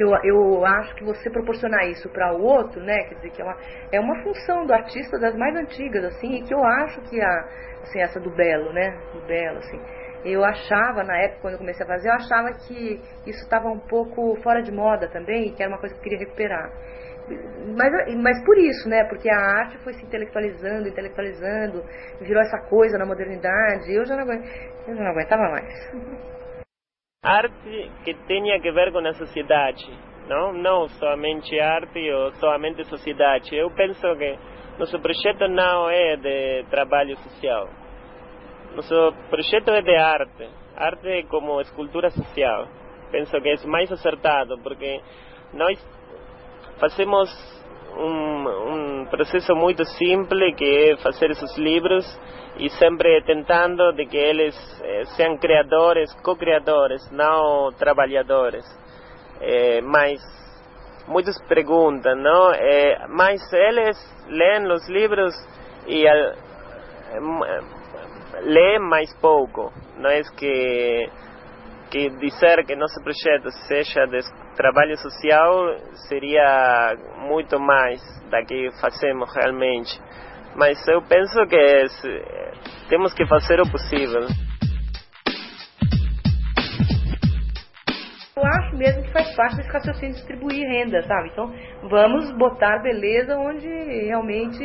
eu, 0.00 0.10
eu 0.24 0.64
acho 0.64 0.94
que 0.94 1.04
você 1.04 1.30
proporcionar 1.30 1.86
isso 1.88 2.08
para 2.08 2.32
o 2.32 2.42
outro, 2.42 2.80
né, 2.80 2.96
quer 3.08 3.14
dizer 3.16 3.30
que 3.30 3.42
é 3.42 3.44
uma, 3.44 3.56
é 3.92 4.00
uma 4.00 4.22
função 4.22 4.64
do 4.64 4.72
artista 4.72 5.18
das 5.18 5.36
mais 5.36 5.54
antigas, 5.56 6.04
assim, 6.04 6.36
e 6.36 6.42
que 6.42 6.54
eu 6.54 6.64
acho 6.64 7.00
que 7.02 7.20
a, 7.20 7.44
assim, 7.82 8.00
essa 8.00 8.18
do 8.18 8.30
belo, 8.30 8.72
né, 8.72 8.98
do 9.12 9.20
belo, 9.26 9.58
assim, 9.58 9.78
eu 10.24 10.44
achava, 10.44 11.02
na 11.02 11.16
época, 11.18 11.40
quando 11.42 11.54
eu 11.54 11.58
comecei 11.58 11.84
a 11.84 11.88
fazer, 11.88 12.08
eu 12.08 12.14
achava 12.14 12.52
que 12.52 13.00
isso 13.26 13.42
estava 13.42 13.68
um 13.68 13.78
pouco 13.78 14.36
fora 14.42 14.62
de 14.62 14.72
moda 14.72 15.08
também, 15.08 15.48
e 15.48 15.52
que 15.52 15.62
era 15.62 15.70
uma 15.70 15.78
coisa 15.78 15.94
que 15.94 16.00
eu 16.00 16.04
queria 16.04 16.18
recuperar. 16.18 16.70
Mas, 17.76 17.92
mas 18.16 18.44
por 18.44 18.58
isso, 18.58 18.88
né, 18.88 19.04
porque 19.04 19.30
a 19.30 19.36
arte 19.36 19.78
foi 19.84 19.92
se 19.94 20.04
intelectualizando, 20.04 20.88
intelectualizando, 20.88 21.84
virou 22.20 22.42
essa 22.42 22.58
coisa 22.68 22.98
na 22.98 23.06
modernidade, 23.06 23.92
eu 23.94 24.04
já 24.04 24.16
não, 24.16 24.24
eu 24.32 24.96
já 24.96 25.02
não 25.02 25.10
aguentava 25.10 25.42
mais. 25.50 26.39
Arte 27.22 27.90
que 28.02 28.14
tenha 28.26 28.58
que 28.60 28.72
ver 28.72 28.90
com 28.92 29.06
a 29.06 29.12
sociedade, 29.12 29.86
não, 30.26 30.54
não 30.54 30.88
somente 30.88 31.60
arte 31.60 32.10
ou 32.10 32.32
somente 32.32 32.82
sociedade. 32.84 33.54
Eu 33.54 33.70
penso 33.72 34.16
que 34.16 34.38
nosso 34.78 34.98
projeto 35.00 35.46
não 35.46 35.90
é 35.90 36.16
de 36.16 36.64
trabalho 36.70 37.14
social. 37.18 37.68
Nosso 38.74 39.12
projeto 39.28 39.70
é 39.70 39.82
de 39.82 39.94
arte, 39.96 40.48
arte 40.74 41.26
como 41.28 41.60
escultura 41.60 42.08
social. 42.10 42.66
Penso 43.10 43.38
que 43.38 43.50
é 43.50 43.66
mais 43.66 43.92
acertado, 43.92 44.56
porque 44.62 45.02
nós 45.52 45.78
fazemos 46.78 47.28
um, 47.96 49.02
um 49.02 49.06
processo 49.06 49.54
muito 49.54 49.84
simples 49.84 50.54
que 50.56 50.92
é 50.92 50.96
fazer 50.98 51.30
esses 51.30 51.56
livros 51.56 52.04
e 52.56 52.68
sempre 52.70 53.22
tentando 53.22 53.92
de 53.92 54.06
que 54.06 54.16
eles 54.16 54.54
eh, 54.82 55.04
sejam 55.16 55.38
criadores, 55.38 56.12
co-criadores, 56.22 57.10
não 57.10 57.72
trabalhadores. 57.72 58.64
Eh, 59.40 59.80
mas 59.82 60.20
muitos 61.08 61.40
perguntam, 61.48 62.14
não? 62.16 62.52
Eh, 62.52 63.06
mas 63.08 63.40
eles 63.52 63.96
leem 64.28 64.70
os 64.72 64.88
livros 64.88 65.34
e 65.86 66.04
leem 68.42 68.78
mais 68.80 69.12
pouco. 69.20 69.72
Não 69.96 70.10
é 70.10 70.22
que 70.36 71.08
que 71.90 72.08
dizer 72.08 72.64
que 72.64 72.76
nosso 72.76 73.02
projeto 73.02 73.50
seja 73.66 74.06
de 74.06 74.20
trabalho 74.60 74.94
social 74.98 75.74
seria 76.06 76.94
muito 77.16 77.58
mais 77.58 77.98
do 78.30 78.46
que 78.46 78.70
fazemos 78.78 79.34
realmente. 79.34 79.98
Mas 80.54 80.86
eu 80.86 81.00
penso 81.00 81.46
que 81.46 81.56
é, 81.56 81.86
temos 82.90 83.14
que 83.14 83.26
fazer 83.26 83.58
o 83.58 83.70
possível. 83.70 84.26
Eu 88.36 88.44
acho 88.44 88.76
mesmo 88.76 89.02
que 89.02 89.12
faz 89.12 89.34
parte 89.34 89.56
desse 89.56 89.70
raciocínio 89.70 90.14
distribuir 90.14 90.68
renda, 90.68 91.02
sabe? 91.04 91.30
Então, 91.30 91.54
vamos 91.88 92.30
botar 92.36 92.82
beleza 92.82 93.38
onde 93.38 93.66
realmente 93.66 94.62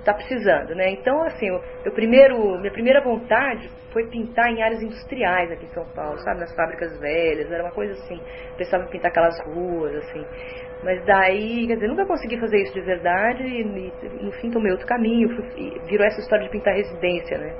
está 0.00 0.14
precisando, 0.14 0.74
né? 0.74 0.90
Então, 0.90 1.22
assim, 1.22 1.46
eu, 1.84 1.92
primeiro, 1.92 2.58
minha 2.58 2.72
primeira 2.72 3.00
vontade 3.00 3.70
foi 3.92 4.06
pintar 4.08 4.50
em 4.50 4.62
áreas 4.62 4.82
industriais 4.82 5.50
aqui 5.50 5.64
em 5.64 5.74
São 5.74 5.84
Paulo, 5.94 6.18
sabe? 6.20 6.40
Nas 6.40 6.54
fábricas 6.54 6.98
velhas, 6.98 7.50
era 7.50 7.62
uma 7.62 7.72
coisa 7.72 7.92
assim. 7.92 8.18
Pensava 8.56 8.84
em 8.84 8.88
pintar 8.88 9.10
aquelas 9.10 9.38
ruas, 9.46 9.94
assim. 9.96 10.24
Mas 10.82 11.04
daí, 11.04 11.66
quer 11.66 11.74
dizer, 11.74 11.88
nunca 11.88 12.06
consegui 12.06 12.38
fazer 12.40 12.62
isso 12.62 12.72
de 12.72 12.80
verdade 12.80 13.42
e, 13.42 13.60
e 13.60 14.24
no 14.24 14.32
fim 14.32 14.50
tomei 14.50 14.72
outro 14.72 14.86
caminho. 14.86 15.28
Fui, 15.36 15.78
virou 15.86 16.06
essa 16.06 16.20
história 16.20 16.44
de 16.44 16.50
pintar 16.50 16.74
residência, 16.74 17.36
né? 17.36 17.54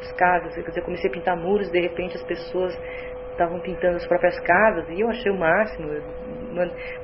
As 0.00 0.12
casas, 0.12 0.54
quer 0.54 0.68
dizer, 0.68 0.82
comecei 0.82 1.10
a 1.10 1.12
pintar 1.12 1.36
muros, 1.36 1.70
de 1.70 1.80
repente 1.80 2.16
as 2.16 2.24
pessoas 2.24 2.76
estavam 3.38 3.60
pintando 3.60 3.96
as 3.96 4.06
próprias 4.06 4.38
casas 4.40 4.88
e 4.90 5.00
eu 5.00 5.08
achei 5.08 5.30
o 5.30 5.38
máximo. 5.38 5.88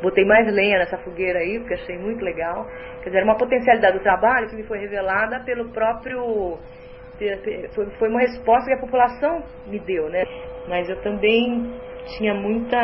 Botei 0.03 0.25
mais 0.25 0.53
lenha 0.53 0.79
nessa 0.79 0.99
fogueira 0.99 1.39
aí, 1.39 1.61
porque 1.61 1.75
achei 1.75 1.97
muito 1.97 2.25
legal. 2.25 2.67
Quer 3.03 3.11
dizer, 3.11 3.19
era 3.19 3.25
uma 3.25 3.37
potencialidade 3.37 3.99
do 3.99 4.03
trabalho 4.03 4.49
que 4.49 4.57
me 4.57 4.65
foi 4.65 4.79
revelada 4.79 5.41
pelo 5.45 5.71
próprio. 5.71 6.59
Foi 7.99 8.09
uma 8.09 8.21
resposta 8.21 8.67
que 8.67 8.75
a 8.75 8.81
população 8.81 9.45
me 9.67 9.79
deu, 9.79 10.09
né? 10.11 10.25
Mas 10.67 10.89
eu 10.89 11.01
também 11.03 11.73
tinha 12.17 12.35
muita 12.35 12.77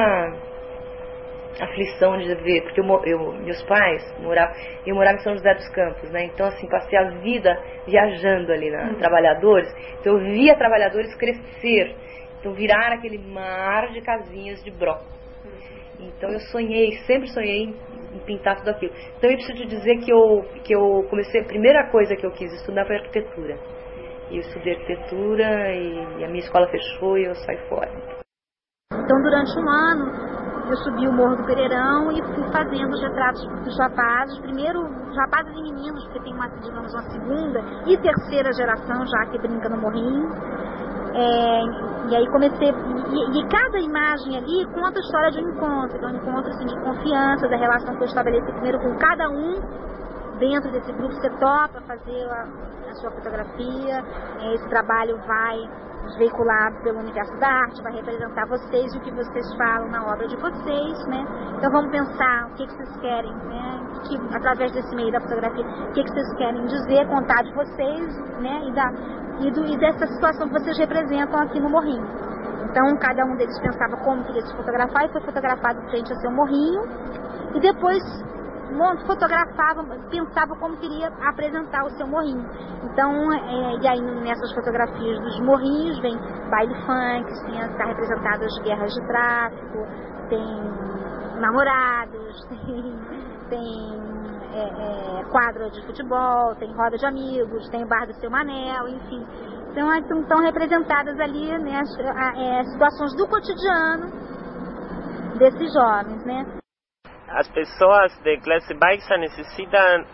aflição 1.60 2.16
de 2.18 2.32
ver, 2.36 2.62
porque 2.62 2.80
eu, 2.80 3.04
eu, 3.04 3.32
meus 3.32 3.62
pais 3.64 4.02
moravam, 4.20 4.54
eu 4.86 4.94
morava 4.94 5.16
em 5.16 5.20
São 5.20 5.34
José 5.34 5.52
dos 5.54 5.68
Campos, 5.70 6.10
né? 6.10 6.24
Então 6.24 6.46
assim, 6.46 6.68
passei 6.68 6.96
a 6.96 7.10
vida 7.18 7.58
viajando 7.86 8.52
ali 8.52 8.70
na 8.70 8.84
uhum. 8.84 8.94
trabalhadores, 8.94 9.68
então 10.00 10.16
eu 10.16 10.20
via 10.32 10.56
trabalhadores 10.56 11.14
crescer, 11.16 11.94
então 12.40 12.55
virar 12.55 12.92
aquele 12.92 13.18
mar 13.18 13.92
de 13.92 14.00
casinhas 14.00 14.64
de 14.64 14.70
broco. 14.70 15.05
Então 16.00 16.31
eu 16.31 16.40
sonhei, 16.50 16.92
sempre 17.07 17.29
sonhei 17.29 17.74
em 18.14 18.18
pintar 18.20 18.57
tudo 18.57 18.70
aquilo. 18.70 18.92
Então 19.18 19.31
eu 19.31 19.37
preciso 19.37 19.59
te 19.59 19.66
dizer 19.66 19.98
que 19.98 20.11
eu 20.11 20.42
que 20.64 20.74
eu 20.74 21.07
comecei, 21.11 21.42
a 21.42 21.44
primeira 21.44 21.90
coisa 21.90 22.16
que 22.16 22.24
eu 22.24 22.31
quis 22.33 22.50
estudar 22.55 22.87
foi 22.87 22.96
arquitetura. 22.96 23.59
E 24.31 24.37
eu 24.37 24.40
estudei 24.40 24.74
arquitetura 24.74 25.74
e 25.74 26.24
a 26.24 26.29
minha 26.29 26.40
escola 26.40 26.66
fechou 26.68 27.18
e 27.18 27.24
eu 27.24 27.35
saí 27.35 27.59
fora. 27.68 27.90
Então 28.92 29.22
durante 29.22 29.59
um 29.59 29.68
ano 29.68 30.31
eu 30.70 30.76
subi 30.76 31.09
o 31.09 31.12
Morro 31.12 31.37
do 31.37 31.44
Pereirão 31.44 32.12
e 32.12 32.22
fui 32.22 32.44
fazendo 32.53 32.92
os 32.92 33.03
retratos 33.03 33.44
dos 33.64 33.76
rapazes, 33.79 34.38
primeiro 34.38 34.81
os 34.81 35.16
rapazes 35.16 35.53
e 35.53 35.62
meninos, 35.62 36.05
porque 36.05 36.20
tem 36.20 36.33
uma, 36.33 36.48
digamos, 36.48 36.94
uma 36.94 37.03
segunda 37.11 37.61
e 37.87 37.96
terceira 37.98 38.53
geração 38.53 39.05
já 39.07 39.26
que 39.31 39.38
brinca 39.38 39.68
no 39.68 39.79
morrinho. 39.79 40.31
É, 41.12 41.62
e 42.11 42.16
aí 42.16 42.27
comecei, 42.31 42.68
e, 42.68 43.38
e, 43.38 43.49
cada 43.49 43.79
imagem 43.81 44.37
ali 44.37 44.64
conta 44.66 44.99
a 44.99 45.03
história 45.03 45.31
de 45.33 45.44
um 45.44 45.51
encontro, 45.51 45.96
então 45.96 46.11
um 46.11 46.16
encontro 46.16 46.51
assim, 46.51 46.66
de 46.66 46.81
confiança, 46.81 47.49
da 47.49 47.57
relação 47.57 47.96
que 47.96 48.03
eu 48.03 48.07
estabeleci 48.07 48.53
primeiro 48.53 48.79
com 48.79 48.96
cada 48.96 49.29
um 49.29 49.61
dentro 50.38 50.70
desse 50.70 50.92
grupo, 50.92 51.12
você 51.12 51.29
topa 51.31 51.81
fazer 51.87 52.31
a, 52.31 52.46
a 52.90 52.94
sua 52.94 53.11
fotografia, 53.11 54.05
é, 54.40 54.55
esse 54.55 54.68
trabalho 54.68 55.18
vai 55.27 55.68
veiculado 56.16 56.76
pelo 56.82 56.98
universo 57.00 57.36
da 57.38 57.48
arte, 57.48 57.82
vai 57.82 57.92
representar 57.92 58.46
vocês 58.46 58.94
o 58.94 59.00
que 59.00 59.10
vocês 59.12 59.54
falam 59.54 59.88
na 59.88 60.04
obra 60.12 60.26
de 60.28 60.36
vocês, 60.36 61.06
né? 61.06 61.24
Então 61.56 61.70
vamos 61.70 61.90
pensar 61.90 62.48
o 62.48 62.54
que, 62.54 62.66
que 62.66 62.74
vocês 62.74 62.96
querem, 63.00 63.32
né? 63.32 63.80
Que, 64.08 64.36
através 64.36 64.72
desse 64.72 64.94
meio 64.94 65.12
da 65.12 65.20
fotografia, 65.20 65.64
o 65.64 65.92
que, 65.92 66.02
que 66.02 66.10
vocês 66.10 66.34
querem 66.34 66.64
dizer, 66.66 67.06
contar 67.08 67.42
de 67.42 67.52
vocês, 67.54 68.18
né? 68.40 68.60
E, 68.64 68.72
da, 68.72 68.92
e, 69.40 69.50
do, 69.50 69.66
e 69.66 69.78
dessa 69.78 70.06
situação 70.06 70.48
que 70.48 70.54
vocês 70.54 70.78
representam 70.78 71.40
aqui 71.40 71.60
no 71.60 71.70
Morrinho. 71.70 72.06
Então 72.70 72.96
cada 72.98 73.24
um 73.24 73.36
deles 73.36 73.58
pensava 73.58 73.96
como 73.98 74.22
queria 74.24 74.42
se 74.42 74.56
fotografar 74.56 75.04
e 75.04 75.12
foi 75.12 75.20
fotografado 75.22 75.80
frente 75.90 76.12
ao 76.12 76.18
seu 76.20 76.30
morrinho. 76.30 76.82
E 77.54 77.60
depois 77.60 78.00
fotografava, 79.06 79.85
pensava 80.11 80.54
como 80.59 80.76
queria 80.76 81.09
apresentar 81.28 81.85
o 81.85 81.90
seu 81.90 82.06
morrinho. 82.06 82.44
Então, 82.85 83.33
é, 83.33 83.76
e 83.80 83.88
aí 83.88 84.00
nessas 84.00 84.52
fotografias 84.54 85.20
dos 85.20 85.40
morrinhos 85.40 85.98
vem 86.00 86.16
baile 86.50 86.74
funk, 86.87 87.30
está 87.30 87.85
representado 87.85 88.44
as 88.44 88.59
guerras 88.62 88.92
de 88.92 89.06
tráfico, 89.06 89.87
tem 90.28 91.40
namorados, 91.40 92.46
tem, 92.66 92.98
tem 93.48 94.00
é, 94.52 95.20
é, 95.20 95.24
quadra 95.30 95.70
de 95.70 95.85
futebol, 95.87 96.54
tem 96.56 96.72
roda 96.74 96.96
de 96.96 97.06
amigos, 97.06 97.68
tem 97.70 97.87
bar 97.87 98.06
do 98.06 98.14
seu 98.14 98.30
Manel, 98.30 98.88
enfim. 98.88 99.24
Então 99.70 99.92
estão 99.94 100.40
representadas 100.40 101.18
ali 101.20 101.56
né, 101.59 101.80
as, 101.80 101.98
é, 101.98 102.64
situações 102.64 103.16
do 103.16 103.28
cotidiano 103.28 104.11
desses 105.38 105.72
jovens, 105.72 106.24
né? 106.24 106.60
As 107.30 107.48
pessoas 107.48 108.16
de 108.22 108.38
classe 108.38 108.74
baixa 108.74 109.16
necessitam 109.16 110.04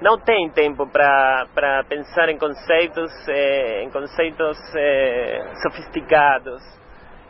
não 0.00 0.18
têm 0.18 0.50
tempo 0.50 0.86
para 0.88 1.84
pensar 1.88 2.28
em 2.28 2.38
conceitos 2.38 3.12
eh, 3.28 3.82
em 3.84 3.90
conceitos 3.90 4.58
eh, 4.76 5.52
sofisticados. 5.62 6.60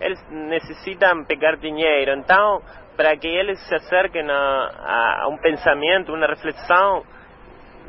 Eles 0.01 0.19
necessitam 0.31 1.25
pegar 1.25 1.57
dinheiro. 1.57 2.13
Então 2.13 2.63
para 2.97 3.17
que 3.17 3.29
eles 3.29 3.59
se 3.69 3.75
acerquem 3.75 4.29
a, 4.31 5.23
a 5.23 5.29
um 5.29 5.37
pensamento 5.39 6.13
uma 6.13 6.27
reflexão 6.27 7.03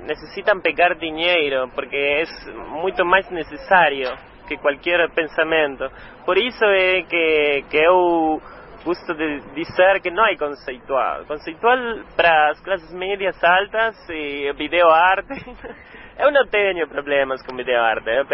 necessitam 0.03 0.59
pegar 0.59 0.95
dinheiro 0.95 1.69
porque 1.73 1.95
é 1.95 2.23
muito 2.69 3.05
mais 3.05 3.29
necessário 3.29 4.11
que 4.47 4.57
qualquer 4.57 5.09
pensamento. 5.11 5.89
Por 6.25 6.37
isso 6.37 6.63
é 6.65 7.01
que, 7.03 7.65
que 7.69 7.77
eu 7.77 8.41
gusto 8.86 9.15
de 9.15 9.39
dizer 9.56 10.00
que 10.02 10.12
não 10.12 10.26
é 10.28 10.38
conceitual. 10.38 11.26
Conceitual 11.26 11.78
para 12.15 12.52
as 12.52 12.60
classes 12.62 12.93
médias 12.93 13.36
altas 13.43 13.98
e 14.10 14.54
video 14.54 14.88
arte. 14.89 15.34
eu 16.19 16.32
não 16.32 16.45
tenho 16.45 16.88
problemas 16.88 17.41
com 17.43 17.56
video 17.56 17.82
arte. 17.82 18.08
Eu, 18.08 18.26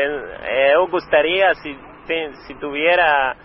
eu 0.76 0.88
gostaria, 0.88 1.54
se, 1.56 1.74
se 2.46 2.54
tivesse 2.56 3.38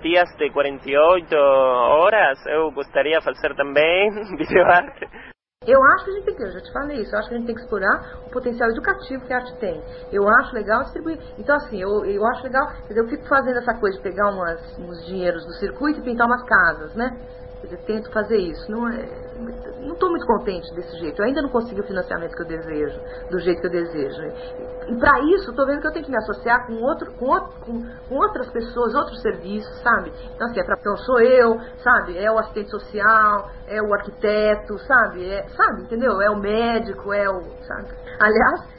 dias 0.00 0.28
de 0.38 0.50
48 0.50 1.36
horas, 1.36 2.46
eu 2.46 2.70
gostaria 2.70 3.18
de 3.18 3.24
fazer 3.24 3.54
também 3.56 4.10
video 4.38 4.64
arte. 4.64 5.33
Eu 5.66 5.82
acho 5.82 6.04
que 6.04 6.10
a 6.10 6.14
gente 6.14 6.24
tem 6.26 6.36
que, 6.36 6.42
eu 6.42 6.52
já 6.52 6.60
te 6.60 6.72
falei 6.72 7.00
isso, 7.00 7.14
eu 7.14 7.18
acho 7.18 7.28
que 7.28 7.34
a 7.34 7.38
gente 7.38 7.46
tem 7.46 7.54
que 7.54 7.62
explorar 7.62 8.18
o 8.26 8.30
potencial 8.30 8.68
educativo 8.70 9.24
que 9.24 9.32
a 9.32 9.36
arte 9.36 9.56
tem. 9.58 9.82
Eu 10.12 10.28
acho 10.28 10.54
legal 10.54 10.82
distribuir. 10.82 11.18
Então, 11.38 11.56
assim, 11.56 11.80
eu, 11.80 12.04
eu 12.04 12.24
acho 12.26 12.42
legal, 12.42 12.70
dizer, 12.86 13.00
eu 13.00 13.08
fico 13.08 13.26
fazendo 13.26 13.58
essa 13.58 13.74
coisa 13.74 13.96
de 13.96 14.02
pegar 14.02 14.30
umas, 14.30 14.78
uns 14.78 15.06
dinheiros 15.06 15.44
do 15.46 15.52
circuito 15.54 16.00
e 16.00 16.02
pintar 16.02 16.26
umas 16.26 16.42
casas, 16.44 16.94
né? 16.94 17.18
Quer 17.60 17.66
dizer, 17.68 17.82
tento 17.86 18.12
fazer 18.12 18.36
isso. 18.36 18.70
Não 18.70 18.88
é, 18.88 19.23
não 19.38 19.94
estou 19.94 20.10
muito 20.10 20.26
contente 20.26 20.72
desse 20.74 20.96
jeito. 20.98 21.20
Eu 21.20 21.26
ainda 21.26 21.42
não 21.42 21.48
consegui 21.48 21.80
o 21.80 21.86
financiamento 21.86 22.34
que 22.34 22.42
eu 22.42 22.46
desejo, 22.46 23.00
do 23.30 23.38
jeito 23.40 23.60
que 23.60 23.66
eu 23.66 23.70
desejo. 23.70 24.22
E 24.88 24.96
para 24.96 25.20
isso, 25.34 25.50
estou 25.50 25.66
vendo 25.66 25.80
que 25.80 25.86
eu 25.88 25.92
tenho 25.92 26.04
que 26.04 26.10
me 26.10 26.16
associar 26.16 26.66
com, 26.66 26.74
outro, 26.74 27.12
com, 27.14 27.26
outro, 27.26 27.60
com, 27.60 27.82
com 28.08 28.14
outras 28.14 28.48
pessoas, 28.50 28.94
outros 28.94 29.20
serviços, 29.20 29.82
sabe? 29.82 30.12
Então, 30.34 30.46
assim, 30.46 30.60
é 30.60 30.64
pra, 30.64 30.76
então 30.78 30.96
sou 30.98 31.20
eu, 31.20 31.58
sabe? 31.82 32.18
É 32.18 32.30
o 32.30 32.38
assistente 32.38 32.70
social, 32.70 33.50
é 33.66 33.82
o 33.82 33.92
arquiteto, 33.94 34.78
sabe? 34.80 35.28
É, 35.28 35.46
sabe, 35.48 35.82
entendeu? 35.82 36.20
É 36.20 36.30
o 36.30 36.36
médico, 36.36 37.12
é 37.12 37.28
o. 37.28 37.42
Sabe? 37.62 37.88
Aliás, 38.20 38.74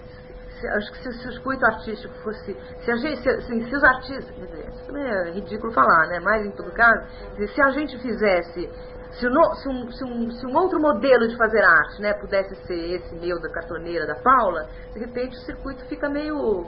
acho 0.78 0.92
que 0.92 0.98
se, 1.00 1.12
se, 1.22 1.28
o 1.28 1.32
circuito 1.34 1.66
artístico 1.66 2.14
fosse. 2.24 2.56
Se, 2.84 2.92
a 2.92 2.96
gente, 2.96 3.22
se, 3.22 3.30
assim, 3.30 3.64
se 3.66 3.76
os 3.76 3.84
artistas. 3.84 4.32
Quer 4.32 4.46
dizer, 4.46 4.70
isso 4.70 4.98
é 4.98 5.32
ridículo 5.32 5.74
falar, 5.74 6.08
né? 6.08 6.20
Mas 6.22 6.46
em 6.46 6.52
todo 6.52 6.72
caso, 6.72 7.06
se 7.54 7.62
a 7.62 7.70
gente 7.72 7.98
fizesse 8.00 8.70
se, 9.20 9.30
no, 9.30 9.56
se, 9.56 9.70
um, 9.70 9.92
se, 9.92 10.04
um, 10.04 10.32
se, 10.32 10.46
um, 10.46 10.56
outro 10.58 10.80
modelo 10.80 11.28
de 11.28 11.38
fazer 11.38 11.64
arte 11.64 12.02
né, 12.02 12.14
pudesse 12.14 12.56
ser 12.68 12.96
esse 12.96 13.16
meu 13.16 13.40
da 13.42 13.50
cartoneira 13.50 14.06
da 14.06 14.16
Paula, 14.16 14.68
de 14.94 15.00
repente 15.00 15.36
o 15.36 15.40
circuito 15.42 15.86
fica 15.86 16.10
meio. 16.10 16.66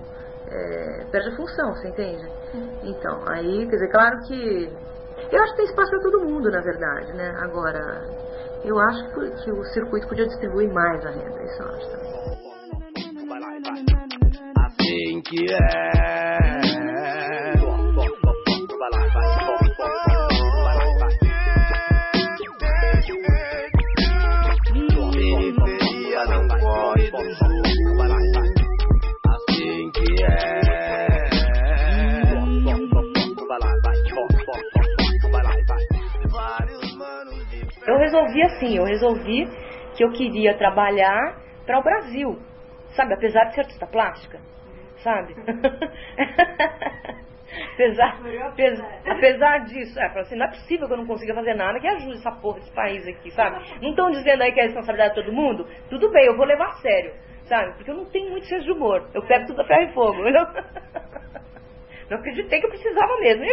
É, 0.50 1.06
perde 1.12 1.30
a 1.30 1.36
função, 1.36 1.74
você 1.74 1.90
entende? 1.90 2.26
Então, 2.84 3.22
aí, 3.28 3.68
quer 3.68 3.76
dizer, 3.76 3.92
claro 3.92 4.18
que. 4.28 4.72
Eu 5.30 5.44
acho 5.44 5.52
que 5.54 5.58
tem 5.58 5.66
espaço 5.66 5.90
para 5.90 6.00
todo 6.00 6.26
mundo, 6.26 6.50
na 6.50 6.62
verdade, 6.62 7.12
né? 7.14 7.34
Agora, 7.42 8.02
eu 8.64 8.80
acho 8.80 9.10
que, 9.14 9.44
que 9.44 9.52
o 9.52 9.64
circuito 9.74 10.08
podia 10.08 10.26
distribuir 10.26 10.72
mais 10.72 11.06
a 11.06 11.10
renda, 11.10 11.44
isso 11.44 11.62
eu 11.62 11.68
acho 11.70 11.92
também. 11.92 12.18
Assim 14.58 15.22
que 15.22 15.54
é. 15.54 16.07
Resolvi 38.18 38.42
assim, 38.44 38.78
eu 38.78 38.84
resolvi 38.84 39.48
que 39.96 40.04
eu 40.04 40.12
queria 40.12 40.58
trabalhar 40.58 41.38
para 41.66 41.80
o 41.80 41.84
Brasil, 41.84 42.40
sabe? 42.96 43.14
Apesar 43.14 43.46
de 43.46 43.56
ser 43.56 43.62
artista 43.62 43.86
plástica, 43.88 44.40
sabe? 45.04 45.36
apesar, 47.74 48.20
apesar, 48.46 49.02
apesar 49.06 49.58
disso, 49.66 50.00
é, 50.00 50.06
assim, 50.20 50.36
não 50.36 50.46
é 50.46 50.50
possível 50.50 50.88
que 50.88 50.94
eu 50.94 50.98
não 50.98 51.06
consiga 51.06 51.34
fazer 51.34 51.54
nada 51.54 51.80
que 51.80 51.88
ajude 51.88 52.18
essa 52.18 52.32
porra 52.32 52.60
desse 52.60 52.74
país 52.74 53.08
aqui, 53.08 53.32
sabe? 53.32 53.64
Não 53.82 53.92
estão 53.92 54.12
dizendo 54.12 54.42
aí 54.42 54.52
que 54.52 54.60
é 54.60 54.64
responsabilidade 54.64 55.16
de 55.16 55.22
todo 55.22 55.34
mundo? 55.34 55.68
Tudo 55.90 56.12
bem, 56.12 56.26
eu 56.26 56.36
vou 56.38 56.46
levar 56.46 56.68
a 56.68 56.78
sério, 56.78 57.14
sabe? 57.46 57.74
Porque 57.74 57.92
eu 57.92 57.96
não 57.96 58.06
tenho 58.06 58.32
muito 58.32 58.48
senso 58.48 58.66
de 58.66 58.72
humor. 58.72 59.08
Eu 59.14 59.26
pego 59.26 59.48
tudo 59.48 59.62
a 59.62 59.66
ferro 59.66 59.90
e 59.90 59.94
fogo. 59.94 60.18
Não, 62.10 62.16
não 62.16 62.20
acreditei 62.20 62.62
que 62.62 62.66
eu 62.66 62.70
precisava 62.70 63.18
mesmo. 63.20 63.44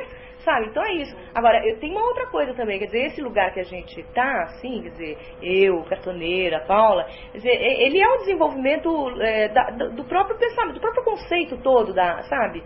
Sabe? 0.45 0.67
Então 0.67 0.85
é 0.85 0.93
isso. 0.97 1.17
Agora, 1.35 1.67
eu 1.67 1.79
tenho 1.81 1.97
uma 1.97 2.07
outra 2.07 2.27
coisa 2.27 2.53
também, 2.55 2.79
quer 2.79 2.87
dizer, 2.87 3.07
esse 3.07 3.23
lugar 3.23 3.53
que 3.53 3.61
a 3.61 3.65
gente 3.65 4.03
tá, 4.13 4.43
assim, 4.43 4.83
quer 4.83 4.91
dizer, 4.91 5.19
eu, 5.43 5.83
cartoneira, 5.85 6.61
Paula, 6.67 7.05
quer 7.33 7.39
dizer, 7.39 7.51
ele 7.51 7.99
é 7.99 8.07
o 8.07 8.19
desenvolvimento 8.19 9.11
é, 9.23 9.49
da, 9.49 9.71
do 9.71 10.05
próprio 10.05 10.37
pensamento, 10.37 10.75
do 10.75 10.81
próprio 10.81 11.05
conceito 11.05 11.57
todo, 11.63 11.95
da, 11.95 12.23
sabe? 12.25 12.63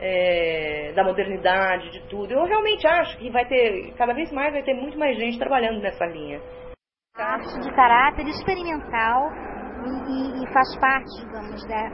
É, 0.00 0.92
da 0.94 1.04
modernidade, 1.04 1.90
de 1.90 2.08
tudo. 2.08 2.32
Eu 2.32 2.44
realmente 2.44 2.86
acho 2.86 3.18
que 3.18 3.30
vai 3.30 3.44
ter, 3.44 3.92
cada 3.98 4.14
vez 4.14 4.32
mais 4.32 4.52
vai 4.52 4.62
ter 4.62 4.72
muito 4.72 4.98
mais 4.98 5.16
gente 5.18 5.38
trabalhando 5.38 5.80
nessa 5.80 6.06
linha. 6.06 6.40
Arte 7.16 7.60
de 7.60 7.74
caráter 7.74 8.26
experimental 8.28 9.28
e, 10.08 10.44
e 10.44 10.52
faz 10.52 10.78
parte, 10.80 11.20
digamos, 11.20 11.66
da, 11.66 11.88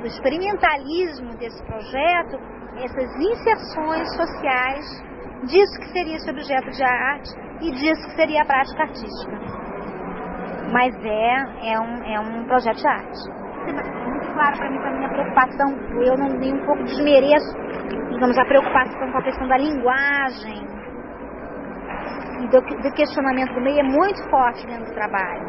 do 0.00 0.06
experimentalismo 0.06 1.36
desse 1.36 1.66
projeto 1.66 2.51
essas 2.76 3.14
inserções 3.16 4.16
sociais 4.16 5.02
disso 5.44 5.78
que 5.80 5.88
seria 5.92 6.16
esse 6.16 6.30
objeto 6.30 6.70
de 6.70 6.82
arte 6.84 7.30
e 7.60 7.70
disso 7.72 8.08
que 8.08 8.16
seria 8.16 8.42
a 8.42 8.44
prática 8.44 8.82
artística. 8.82 9.38
Mas 10.72 10.94
é, 11.04 11.72
é, 11.72 11.80
um, 11.80 12.02
é 12.04 12.20
um 12.20 12.44
projeto 12.44 12.76
de 12.76 12.88
arte. 12.88 13.30
Muito 14.06 14.32
claro 14.32 14.56
para 14.56 14.70
mim, 14.70 14.78
para 14.78 14.90
minha 14.92 15.08
preocupação, 15.08 15.68
eu 16.00 16.16
não 16.16 16.28
nem 16.38 16.54
um 16.54 16.64
pouco 16.64 16.82
desmereço, 16.84 17.56
digamos, 18.10 18.38
a 18.38 18.44
preocupação 18.44 19.12
com 19.12 19.18
a 19.18 19.22
questão 19.22 19.48
da 19.48 19.58
linguagem 19.58 20.66
e 22.42 22.48
do, 22.48 22.60
do 22.60 22.92
questionamento 22.94 23.54
do 23.54 23.60
meio 23.60 23.80
é 23.80 23.82
muito 23.82 24.22
forte 24.30 24.66
dentro 24.66 24.86
do 24.86 24.94
trabalho, 24.94 25.44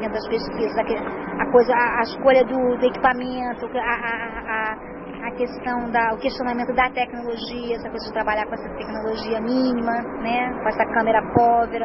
dentro 0.00 0.12
das 0.12 0.28
pesquisas, 0.28 0.76
a, 0.78 1.46
coisa, 1.50 1.72
a 1.74 2.02
escolha 2.02 2.44
do, 2.44 2.76
do 2.76 2.84
equipamento, 2.84 3.66
a, 3.78 4.72
a 4.72 4.93
a 5.24 5.30
questão 5.32 5.90
da 5.90 6.12
o 6.12 6.18
questionamento 6.18 6.74
da 6.74 6.90
tecnologia, 6.90 7.76
essa 7.76 7.88
coisa 7.88 8.06
de 8.06 8.12
trabalhar 8.12 8.46
com 8.46 8.54
essa 8.54 8.68
tecnologia 8.76 9.40
mínima, 9.40 10.02
né, 10.20 10.52
com 10.62 10.68
essa 10.68 10.84
câmera 10.92 11.22
pobre. 11.32 11.84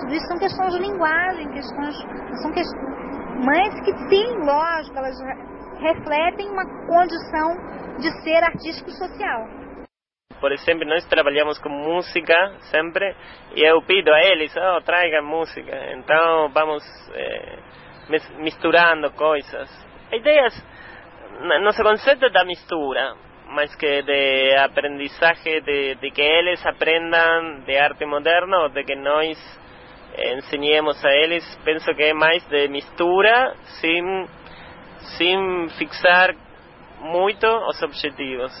Tudo 0.00 0.14
isso 0.14 0.26
são 0.26 0.38
questões 0.38 0.72
de 0.72 0.80
linguagem, 0.80 1.46
questões, 1.50 1.94
são 2.40 2.50
questões, 2.52 3.44
mas 3.44 3.74
que 3.84 3.92
sim, 4.08 4.38
lógico, 4.38 4.96
elas 4.96 5.16
refletem 5.78 6.48
uma 6.50 6.64
condição 6.86 7.54
de 7.98 8.10
ser 8.22 8.42
artístico 8.42 8.90
social. 8.92 9.46
Por 10.40 10.52
exemplo, 10.52 10.86
nós 10.86 11.06
trabalhamos 11.06 11.58
com 11.58 11.68
música 11.68 12.34
sempre 12.70 13.14
e 13.54 13.62
eu 13.62 13.82
pido 13.82 14.10
a 14.10 14.20
eles, 14.24 14.54
oh, 14.56 14.80
tragam 14.80 15.22
música. 15.22 15.92
Então 15.92 16.48
vamos 16.54 16.82
eh, 17.12 17.58
misturando 18.38 19.10
coisas. 19.12 19.68
Ideias 20.10 20.54
no 21.62 21.72
se 21.72 21.82
conceito 21.82 22.28
da 22.30 22.44
mistura, 22.44 23.14
más 23.50 23.74
que 23.76 24.02
de 24.02 24.56
aprendizaje, 24.58 25.60
de, 25.60 26.10
que 26.14 26.40
ellos 26.40 26.64
aprendan 26.64 27.64
de 27.64 27.78
arte 27.78 28.06
moderno, 28.06 28.68
de 28.68 28.84
que 28.84 28.96
nós 28.96 29.38
enseñemos 30.16 31.02
a 31.04 31.12
ellos, 31.12 31.44
pienso 31.64 31.92
que 31.94 32.10
es 32.10 32.14
más 32.14 32.48
de 32.50 32.68
mistura, 32.68 33.54
sin, 33.80 34.26
sin 35.18 35.70
fixar 35.70 36.34
mucho 37.00 37.60
los 37.60 37.82
objetivos, 37.82 38.52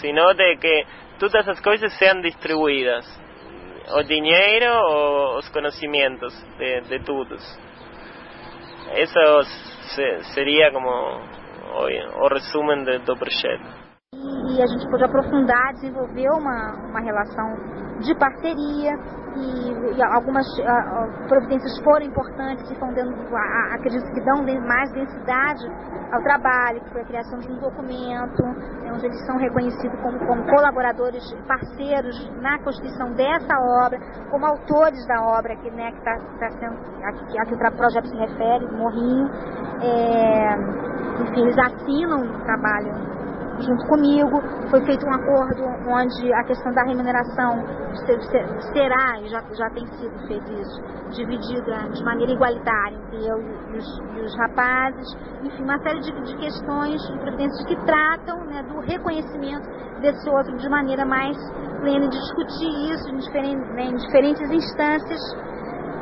sino 0.00 0.32
de 0.34 0.56
que 0.58 0.84
todas 1.18 1.46
as 1.48 1.60
coisas 1.60 1.92
sean 1.98 2.22
distribuidas, 2.22 3.04
o 3.92 4.02
dinheiro 4.02 4.72
ou 4.72 5.38
os 5.38 5.48
conhecimentos 5.50 6.32
de, 6.58 6.80
de 6.82 7.00
todos. 7.00 7.42
Isso 8.96 9.42
se, 9.94 10.24
seria 10.34 10.70
como 10.70 11.43
o, 11.66 12.24
o 12.24 12.28
resumen 12.28 12.84
do, 12.84 12.98
do 13.00 13.16
projeto. 13.16 13.83
E 14.22 14.62
a 14.62 14.66
gente 14.66 14.88
pôde 14.88 15.04
aprofundar, 15.04 15.72
desenvolver 15.74 16.28
uma, 16.30 16.74
uma 16.88 17.00
relação 17.00 17.56
de 18.00 18.14
parceria 18.14 18.92
e, 19.36 19.96
e 19.96 20.02
algumas 20.02 20.46
uh, 20.58 21.28
providências 21.28 21.76
foram 21.82 22.06
importantes 22.06 22.70
e 22.70 22.74
dando, 22.94 23.14
acredito 23.72 24.04
que 24.12 24.20
dão 24.20 24.44
mais 24.66 24.92
densidade 24.92 25.66
ao 26.12 26.22
trabalho, 26.22 26.80
que 26.82 26.90
foi 26.90 27.02
a 27.02 27.04
criação 27.04 27.38
de 27.40 27.50
um 27.50 27.58
documento, 27.58 28.42
né, 28.82 28.92
onde 28.92 29.06
eles 29.06 29.26
são 29.26 29.36
reconhecidos 29.36 29.98
como, 30.00 30.18
como 30.26 30.44
colaboradores, 30.44 31.22
parceiros 31.48 32.30
na 32.40 32.58
constituição 32.60 33.12
dessa 33.14 33.58
obra, 33.84 33.98
como 34.30 34.46
autores 34.46 35.04
da 35.06 35.20
obra 35.22 35.56
que 35.56 35.70
né, 35.70 35.90
está 35.90 36.16
tá 36.38 36.50
sendo, 36.50 36.76
a, 37.02 37.42
a, 37.42 37.46
que 37.46 37.54
o 37.54 37.76
projeto 37.76 38.06
se 38.06 38.16
refere, 38.16 38.70
Morrinho. 38.70 39.28
É, 39.82 40.54
enfim, 41.22 41.42
eles 41.42 41.58
assinam 41.58 42.20
o 42.22 42.44
trabalho 42.44 43.13
junto 43.60 43.86
comigo. 43.86 44.40
Foi 44.70 44.84
feito 44.84 45.06
um 45.06 45.12
acordo 45.12 45.64
onde 45.88 46.32
a 46.32 46.44
questão 46.44 46.72
da 46.72 46.82
remuneração 46.84 47.62
será, 48.72 49.20
e 49.20 49.28
já, 49.28 49.42
já 49.52 49.70
tem 49.70 49.86
sido 49.86 50.26
feito 50.26 50.52
isso, 50.52 50.82
dividida 51.10 51.88
de 51.92 52.04
maneira 52.04 52.32
igualitária 52.32 52.96
entre 52.96 53.26
eu 53.26 53.40
e 53.40 53.78
os, 53.78 53.98
e 54.16 54.20
os 54.20 54.36
rapazes. 54.36 55.16
Enfim, 55.42 55.62
uma 55.62 55.78
série 55.78 56.00
de, 56.00 56.12
de 56.22 56.36
questões 56.36 57.00
e 57.02 57.66
que 57.66 57.76
tratam 57.86 58.44
né, 58.46 58.62
do 58.62 58.80
reconhecimento 58.80 59.68
desse 60.00 60.28
outro 60.28 60.56
de 60.56 60.68
maneira 60.68 61.04
mais 61.04 61.36
plena, 61.80 62.08
de 62.08 62.18
discutir 62.18 62.92
isso 62.92 63.08
em 63.10 63.16
diferentes, 63.18 63.68
né, 63.74 63.84
em 63.84 63.96
diferentes 63.96 64.50
instâncias 64.50 65.20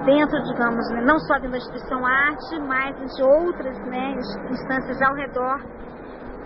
dentro, 0.05 0.43
digamos, 0.45 0.91
né, 0.91 1.01
não 1.03 1.19
só 1.21 1.35
dentro 1.35 1.53
da 1.53 1.59
instituição 1.59 2.05
arte, 2.05 2.59
mas 2.61 2.97
de 3.17 3.23
outras 3.23 3.79
né, 3.87 4.15
instâncias 4.51 5.01
ao 5.03 5.15
redor 5.15 5.61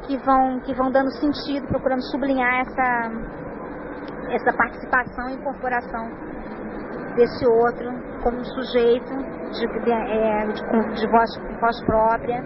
que 0.06 0.16
vão, 0.18 0.60
que 0.60 0.74
vão 0.74 0.90
dando 0.90 1.10
sentido, 1.18 1.66
procurando 1.66 2.02
sublinhar 2.10 2.60
essa, 2.60 3.10
essa 4.30 4.56
participação 4.56 5.30
e 5.30 5.34
incorporação 5.34 6.08
desse 7.16 7.46
outro 7.46 7.90
como 8.22 8.44
sujeito 8.44 9.16
de, 9.52 9.84
de, 9.84 9.92
é, 9.92 10.46
de, 10.46 10.94
de 10.94 11.06
voz, 11.10 11.30
voz 11.60 11.84
própria. 11.84 12.42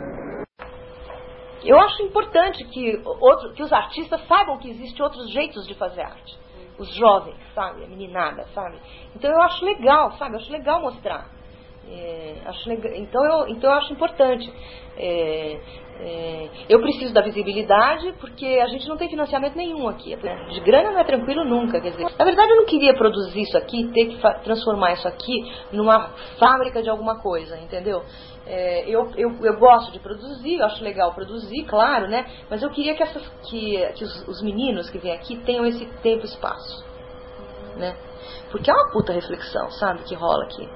Eu 1.64 1.78
acho 1.78 2.02
importante 2.02 2.64
que, 2.64 3.02
outro, 3.04 3.52
que 3.52 3.62
os 3.62 3.72
artistas 3.72 4.26
saibam 4.26 4.58
que 4.58 4.70
existem 4.70 5.02
outros 5.02 5.30
jeitos 5.30 5.66
de 5.66 5.74
fazer 5.74 6.02
arte. 6.02 6.38
Os 6.78 6.94
jovens, 6.94 7.36
sabe? 7.54 7.84
A 7.84 7.88
meninada, 7.88 8.46
sabe? 8.54 8.78
Então 9.14 9.30
eu 9.30 9.42
acho 9.42 9.62
legal, 9.64 10.12
sabe? 10.12 10.34
Eu 10.34 10.38
acho 10.38 10.50
legal 10.50 10.80
mostrar. 10.80 11.26
É, 11.86 12.36
acho 12.46 12.68
legal, 12.68 12.92
então, 12.94 13.24
eu, 13.24 13.48
então 13.48 13.70
eu 13.70 13.76
acho 13.76 13.92
importante. 13.92 14.50
É, 14.96 15.60
é, 16.02 16.48
eu 16.66 16.80
preciso 16.80 17.12
da 17.12 17.20
visibilidade 17.20 18.14
porque 18.20 18.46
a 18.46 18.66
gente 18.68 18.88
não 18.88 18.96
tem 18.96 19.10
financiamento 19.10 19.54
nenhum 19.54 19.86
aqui. 19.86 20.16
De 20.16 20.60
grana 20.60 20.92
não 20.92 20.98
é 20.98 21.04
tranquilo 21.04 21.44
nunca. 21.44 21.78
Quer 21.78 21.90
dizer, 21.90 22.06
na 22.18 22.24
verdade, 22.24 22.50
eu 22.50 22.56
não 22.56 22.64
queria 22.64 22.94
produzir 22.94 23.42
isso 23.42 23.56
aqui, 23.58 23.86
ter 23.92 24.06
que 24.06 24.42
transformar 24.42 24.94
isso 24.94 25.06
aqui 25.06 25.42
numa 25.70 26.08
fábrica 26.38 26.82
de 26.82 26.88
alguma 26.88 27.20
coisa, 27.20 27.58
entendeu? 27.58 28.02
É, 28.46 28.88
eu, 28.88 29.12
eu, 29.14 29.36
eu 29.42 29.58
gosto 29.58 29.92
de 29.92 29.98
produzir, 29.98 30.58
eu 30.58 30.64
acho 30.64 30.82
legal 30.82 31.12
produzir, 31.12 31.64
claro, 31.64 32.08
né? 32.08 32.24
Mas 32.48 32.62
eu 32.62 32.70
queria 32.70 32.94
que, 32.94 33.02
essas, 33.02 33.28
que, 33.50 33.86
que 33.94 34.04
os, 34.04 34.26
os 34.26 34.42
meninos 34.42 34.88
que 34.88 34.98
vêm 34.98 35.12
aqui 35.12 35.36
tenham 35.44 35.66
esse 35.66 35.84
tempo 36.02 36.22
e 36.22 36.28
espaço, 36.28 36.82
né? 37.76 37.94
Porque 38.50 38.70
é 38.70 38.74
uma 38.74 38.90
puta 38.90 39.12
reflexão, 39.12 39.70
sabe, 39.72 40.02
que 40.04 40.14
rola 40.14 40.44
aqui, 40.44 40.66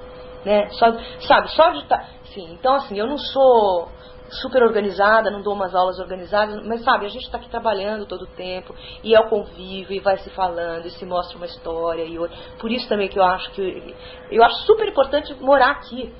né? 0.44 0.68
Só, 0.72 0.92
sabe, 1.20 1.50
só 1.52 1.70
de 1.70 1.78
estar... 1.78 1.98
Tá, 1.98 2.08
sim, 2.26 2.52
então 2.52 2.74
assim, 2.74 2.98
eu 2.98 3.06
não 3.06 3.16
sou 3.16 3.88
super 4.28 4.62
organizada, 4.62 5.30
não 5.30 5.42
dou 5.42 5.54
umas 5.54 5.74
aulas 5.74 5.98
organizadas, 5.98 6.64
mas 6.66 6.82
sabe, 6.82 7.06
a 7.06 7.08
gente 7.08 7.24
está 7.24 7.38
aqui 7.38 7.48
trabalhando 7.48 8.06
todo 8.06 8.22
o 8.22 8.26
tempo, 8.36 8.74
e 9.02 9.14
é 9.14 9.20
o 9.20 9.28
convívio, 9.28 9.96
e 9.96 10.00
vai 10.00 10.18
se 10.18 10.30
falando, 10.30 10.86
e 10.86 10.90
se 10.90 11.04
mostra 11.04 11.36
uma 11.36 11.46
história 11.46 12.04
e 12.04 12.18
outra. 12.18 12.36
Por 12.58 12.70
isso 12.70 12.88
também 12.88 13.08
que 13.08 13.18
eu 13.18 13.24
acho 13.24 13.50
que 13.52 13.94
eu 14.30 14.42
acho 14.42 14.66
super 14.66 14.88
importante 14.88 15.34
morar 15.34 15.72
aqui. 15.72 16.12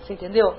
Você 0.00 0.14
entendeu? 0.14 0.56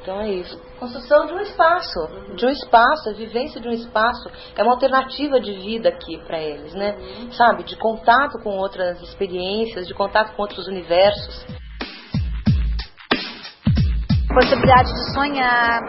Então 0.00 0.20
é 0.20 0.30
isso. 0.30 0.58
Construção 0.78 1.26
de 1.26 1.34
um 1.34 1.40
espaço, 1.40 1.98
de 2.34 2.46
um 2.46 2.48
espaço, 2.48 3.10
a 3.10 3.12
vivência 3.12 3.60
de 3.60 3.68
um 3.68 3.72
espaço 3.72 4.30
é 4.56 4.62
uma 4.62 4.72
alternativa 4.72 5.40
de 5.40 5.52
vida 5.52 5.88
aqui 5.88 6.16
para 6.18 6.40
eles, 6.40 6.72
né? 6.72 6.96
Sabe, 7.32 7.64
de 7.64 7.76
contato 7.76 8.38
com 8.42 8.56
outras 8.56 9.02
experiências, 9.02 9.86
de 9.86 9.94
contato 9.94 10.34
com 10.34 10.42
outros 10.42 10.66
universos 10.66 11.44
possibilidade 14.38 14.92
de 14.92 15.12
sonhar 15.14 15.82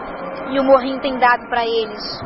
e 0.50 0.58
o 0.58 0.64
morrinho 0.64 1.00
tem 1.00 1.16
dado 1.18 1.46
para 1.48 1.64
eles 1.64 2.20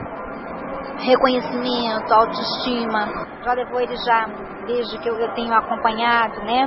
reconhecimento, 1.05 2.13
autoestima. 2.13 3.27
Já 3.45 3.53
levou 3.53 3.79
eles 3.81 4.03
já, 4.05 4.27
desde 4.67 4.97
que 4.99 5.09
eu, 5.09 5.17
eu 5.19 5.35
tenho 5.35 5.53
acompanhado, 5.53 6.41
né? 6.45 6.67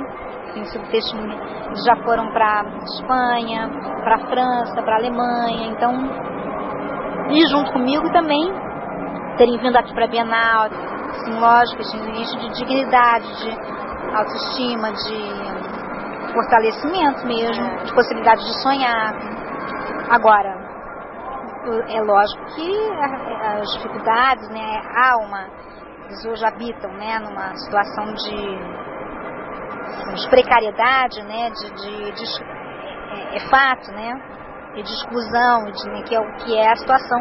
Tenho 0.54 0.66
sido. 0.66 0.84
Eles 0.92 1.84
já 1.84 1.96
foram 2.04 2.30
para 2.30 2.64
Espanha, 2.84 3.68
para 4.04 4.18
França, 4.28 4.82
para 4.82 4.96
Alemanha. 4.96 5.68
Então, 5.68 5.92
e 7.30 7.46
junto 7.48 7.72
comigo 7.72 8.08
também, 8.12 8.52
terem 9.38 9.58
vindo 9.58 9.76
aqui 9.76 9.92
para 9.92 10.06
Bienal, 10.06 10.66
assim, 11.10 11.38
lógico, 11.38 11.82
de 11.82 12.38
de 12.38 12.54
dignidade, 12.54 13.26
de 13.42 13.50
autoestima, 14.14 14.92
de 14.92 16.32
fortalecimento 16.32 17.26
mesmo, 17.26 17.84
de 17.84 17.92
possibilidade 17.92 18.44
de 18.44 18.62
sonhar, 18.62 19.37
Agora, 20.10 20.56
é 21.88 22.00
lógico 22.00 22.44
que 22.54 22.90
as 23.42 23.74
dificuldades, 23.74 24.48
né, 24.48 24.80
há 24.96 25.18
uma, 25.18 25.46
eles 26.06 26.24
hoje 26.24 26.46
habitam, 26.46 26.90
né, 26.94 27.18
numa 27.18 27.54
situação 27.56 28.14
de, 28.14 28.58
assim, 29.86 30.14
de 30.14 30.30
precariedade, 30.30 31.22
né, 31.24 31.50
de, 31.50 31.70
de, 31.74 32.12
de 32.12 32.24
é, 33.10 33.36
é, 33.36 33.40
fato, 33.50 33.92
né, 33.92 34.14
e 34.76 34.82
de 34.82 34.92
exclusão, 34.94 35.70
de, 35.70 35.90
né, 35.90 36.02
que, 36.04 36.16
é, 36.16 36.32
que 36.38 36.56
é 36.56 36.72
a 36.72 36.76
situação 36.76 37.18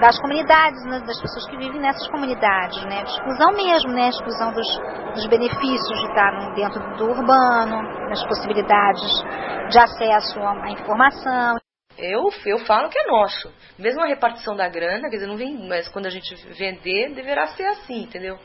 das 0.00 0.18
comunidades, 0.18 0.84
né, 0.86 0.98
das 1.06 1.20
pessoas 1.20 1.46
que 1.48 1.56
vivem 1.58 1.80
nessas 1.80 2.08
comunidades, 2.08 2.82
né, 2.86 3.04
de 3.04 3.10
exclusão 3.10 3.52
mesmo, 3.52 3.92
né, 3.92 4.08
exclusão 4.08 4.52
dos, 4.52 4.66
dos 5.14 5.26
benefícios 5.28 6.00
de 6.00 6.06
estar 6.08 6.32
dentro 6.54 6.80
do 6.96 7.04
urbano, 7.04 8.08
das 8.08 8.24
possibilidades 8.24 9.22
de 9.68 9.78
acesso 9.78 10.40
à 10.40 10.70
informação. 10.70 11.60
Eu, 11.98 12.30
eu 12.46 12.58
falo 12.60 12.88
que 12.88 12.98
é 12.98 13.06
nosso. 13.06 13.52
Mesmo 13.78 14.02
a 14.02 14.06
repartição 14.06 14.56
da 14.56 14.68
grana, 14.68 15.08
quer 15.10 15.16
dizer, 15.16 15.26
não 15.26 15.36
vem, 15.36 15.68
mas 15.68 15.88
quando 15.88 16.06
a 16.06 16.10
gente 16.10 16.34
vender, 16.54 17.14
deverá 17.14 17.48
ser 17.48 17.64
assim, 17.64 18.04
entendeu? 18.04 18.38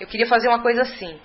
Eu 0.00 0.06
queria 0.06 0.26
fazer 0.26 0.48
uma 0.48 0.62
coisa 0.62 0.82
assim: 0.82 1.20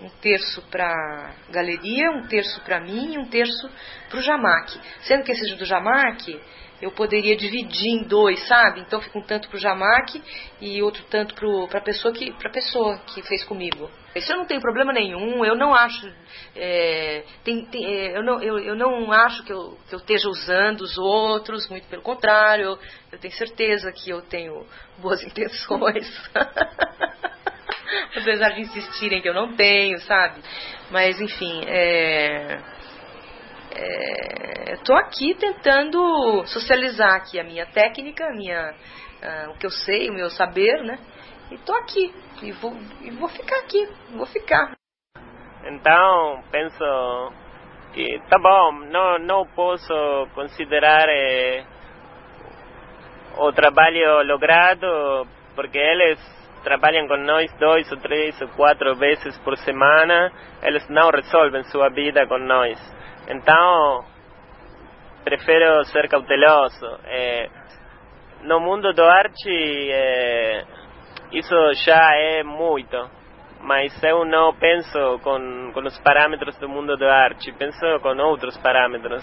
um 0.00 0.08
terço 0.20 0.62
para 0.70 1.34
galeria, 1.50 2.10
um 2.10 2.26
terço 2.28 2.60
para 2.62 2.80
mim 2.80 3.14
e 3.14 3.18
um 3.18 3.26
terço 3.26 3.68
para 4.08 4.18
o 4.18 4.22
Jamac. 4.22 4.80
Sendo 5.00 5.24
que 5.24 5.32
esse 5.32 5.54
do 5.56 5.64
Jamac 5.64 6.40
eu 6.80 6.92
poderia 6.92 7.36
dividir 7.36 7.90
em 7.90 8.04
dois, 8.04 8.46
sabe? 8.46 8.80
Então 8.80 9.00
fica 9.00 9.18
um 9.18 9.22
tanto 9.22 9.48
pro 9.48 9.58
Jamac 9.58 10.22
e 10.60 10.80
outro 10.82 11.02
tanto 11.10 11.34
para 11.68 11.78
a 11.80 11.82
pessoa 11.82 12.14
que 12.14 12.32
para 12.32 12.50
pessoa 12.50 12.98
que 13.06 13.22
fez 13.22 13.44
comigo. 13.44 13.90
Isso 14.14 14.32
eu 14.32 14.38
não 14.38 14.46
tenho 14.46 14.60
problema 14.60 14.92
nenhum. 14.92 15.44
Eu 15.44 15.54
não 15.54 15.74
acho 15.74 16.12
é, 16.56 17.24
tem, 17.44 17.64
tem, 17.66 17.84
é, 17.84 18.16
eu, 18.16 18.22
não, 18.22 18.42
eu, 18.42 18.58
eu 18.58 18.74
não 18.74 19.12
acho 19.12 19.44
que 19.44 19.52
eu, 19.52 19.78
que 19.88 19.94
eu 19.94 19.98
esteja 19.98 20.28
usando 20.28 20.80
os 20.80 20.96
outros. 20.98 21.68
Muito 21.68 21.86
pelo 21.88 22.02
contrário. 22.02 22.78
Eu, 23.12 23.18
tenho 23.18 23.34
certeza 23.34 23.92
que 23.92 24.10
eu 24.10 24.22
tenho 24.22 24.66
boas 24.98 25.22
intenções. 25.26 26.06
Apesar 28.16 28.50
de 28.50 28.62
insistirem 28.62 29.22
que 29.22 29.28
eu 29.28 29.34
não 29.34 29.54
tenho, 29.54 29.98
sabe? 30.00 30.40
Mas 30.90 31.20
enfim, 31.20 31.62
é 31.66 32.58
estou 34.72 34.96
é, 34.96 35.00
aqui 35.00 35.34
tentando 35.34 36.44
socializar 36.46 37.14
aqui 37.14 37.38
a 37.38 37.44
minha 37.44 37.66
técnica, 37.66 38.24
a 38.26 38.32
minha, 38.32 38.72
uh, 38.72 39.50
o 39.50 39.58
que 39.58 39.66
eu 39.66 39.70
sei, 39.70 40.10
o 40.10 40.14
meu 40.14 40.30
saber, 40.30 40.82
né? 40.82 40.98
E 41.50 41.54
estou 41.54 41.74
aqui 41.76 42.14
e 42.42 42.52
vou, 42.52 42.72
e 43.00 43.10
vou 43.10 43.28
ficar 43.28 43.56
aqui, 43.60 43.88
vou 44.16 44.26
ficar. 44.26 44.72
Então 45.64 46.42
penso 46.50 47.32
que 47.92 48.20
tá 48.28 48.38
bom, 48.38 48.72
não 48.90 49.18
não 49.18 49.46
posso 49.46 50.28
considerar 50.34 51.08
eh, 51.08 51.64
o 53.38 53.52
trabalho 53.52 54.22
logrado 54.24 55.26
porque 55.54 55.78
eles 55.78 56.18
trabalham 56.62 57.06
com 57.08 57.16
nós 57.16 57.52
dois 57.58 57.90
ou 57.90 57.98
três 57.98 58.40
ou 58.40 58.48
quatro 58.48 58.94
vezes 58.96 59.36
por 59.38 59.56
semana, 59.58 60.30
eles 60.62 60.86
não 60.88 61.10
resolvem 61.10 61.64
sua 61.64 61.88
vida 61.88 62.26
com 62.26 62.38
nós. 62.38 62.78
Então, 63.28 64.04
prefiro 65.24 65.84
ser 65.84 66.08
cauteloso. 66.08 66.98
É, 67.04 67.48
no 68.42 68.60
mundo 68.60 68.92
do 68.92 69.02
arte, 69.02 69.90
é, 69.90 70.64
isso 71.32 71.54
já 71.84 72.14
é 72.14 72.42
muito, 72.42 72.96
mas 73.60 74.02
eu 74.02 74.24
não 74.24 74.54
penso 74.54 75.18
com, 75.22 75.72
com 75.72 75.80
os 75.80 75.98
parâmetros 76.00 76.56
do 76.58 76.68
mundo 76.68 76.96
do 76.96 77.06
arte, 77.06 77.52
penso 77.52 78.00
com 78.00 78.16
outros 78.22 78.56
parâmetros 78.58 79.22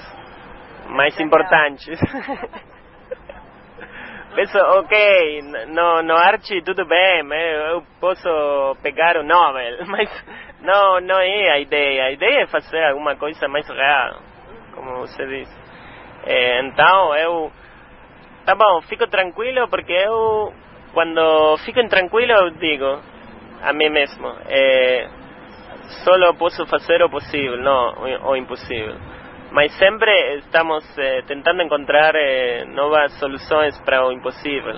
mais 0.87 1.19
importantes. 1.19 1.99
penso, 4.35 4.57
ok, 4.57 5.41
no, 5.67 6.03
no 6.03 6.15
arte 6.15 6.61
tudo 6.63 6.85
bem, 6.85 7.23
eu 7.71 7.83
posso 7.99 8.77
pegar 8.83 9.17
o 9.17 9.23
Nobel, 9.23 9.85
mas 9.87 10.09
não, 10.61 10.99
não 11.01 11.19
é 11.19 11.51
a 11.51 11.59
ideia. 11.59 12.05
A 12.05 12.11
ideia 12.11 12.43
é 12.43 12.47
fazer 12.47 12.83
alguma 12.83 13.15
coisa 13.15 13.47
mais 13.47 13.67
real, 13.67 14.19
como 14.73 14.99
você 14.99 15.25
disse. 15.25 15.65
É, 16.25 16.61
então 16.61 17.15
eu, 17.15 17.51
tá 18.45 18.55
bom, 18.55 18.81
fico 18.81 19.07
tranquilo 19.07 19.67
porque 19.69 19.93
eu, 19.93 20.53
quando 20.95 21.57
fico 21.65 21.85
tranquilo, 21.89 22.31
eu 22.31 22.49
digo 22.51 22.99
a 23.61 23.73
mim 23.73 23.89
mesmo, 23.89 24.27
é, 24.47 25.09
só 26.03 26.15
posso 26.35 26.65
fazer 26.67 27.03
o 27.03 27.09
possível, 27.09 27.57
não 27.57 27.93
o 28.29 28.35
impossível. 28.35 28.95
Mas 29.51 29.71
sempre 29.77 30.11
estamos 30.37 30.83
eh, 30.97 31.21
tentando 31.27 31.61
encontrar 31.61 32.15
eh, 32.15 32.65
novas 32.65 33.13
para 33.85 34.05
o 34.05 34.11
impossível. 34.11 34.75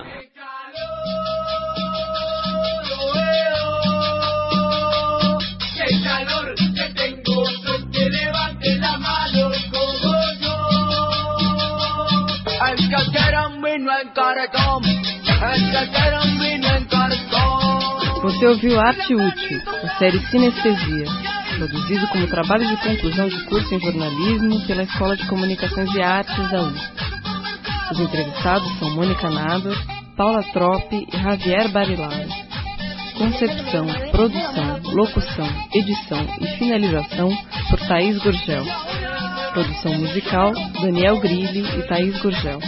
Você 18.21 18.47
ouviu 18.47 18.79
Arte 18.79 19.13
Útil, 19.13 19.61
a 19.83 19.97
série 19.99 20.19
Sinestesia, 20.27 21.05
produzido 21.57 22.07
como 22.07 22.27
trabalho 22.27 22.67
de 22.67 22.75
conclusão 22.77 23.29
de 23.29 23.43
curso 23.45 23.75
em 23.75 23.79
jornalismo 23.79 24.65
pela 24.65 24.83
Escola 24.83 25.15
de 25.15 25.27
Comunicações 25.27 25.93
e 25.93 26.01
Artes 26.01 26.51
da 26.51 26.61
USP. 26.61 26.91
Os 27.91 27.99
entrevistados 27.99 28.79
são 28.79 28.95
Mônica 28.95 29.29
Nador, 29.29 29.77
Paula 30.15 30.43
Troppe 30.51 31.07
e 31.13 31.17
Javier 31.17 31.69
Barilaro. 31.69 32.29
Concepção, 33.17 33.85
produção, 34.11 34.81
locução, 34.93 35.49
edição 35.73 36.25
e 36.41 36.47
finalização 36.57 37.29
por 37.69 37.79
Thaís 37.87 38.17
Gurgel. 38.23 38.65
Produção 39.53 39.93
musical, 39.99 40.51
Daniel 40.81 41.19
Grilli 41.19 41.63
e 41.79 41.87
Thaís 41.87 42.19
Gurgel. 42.21 42.59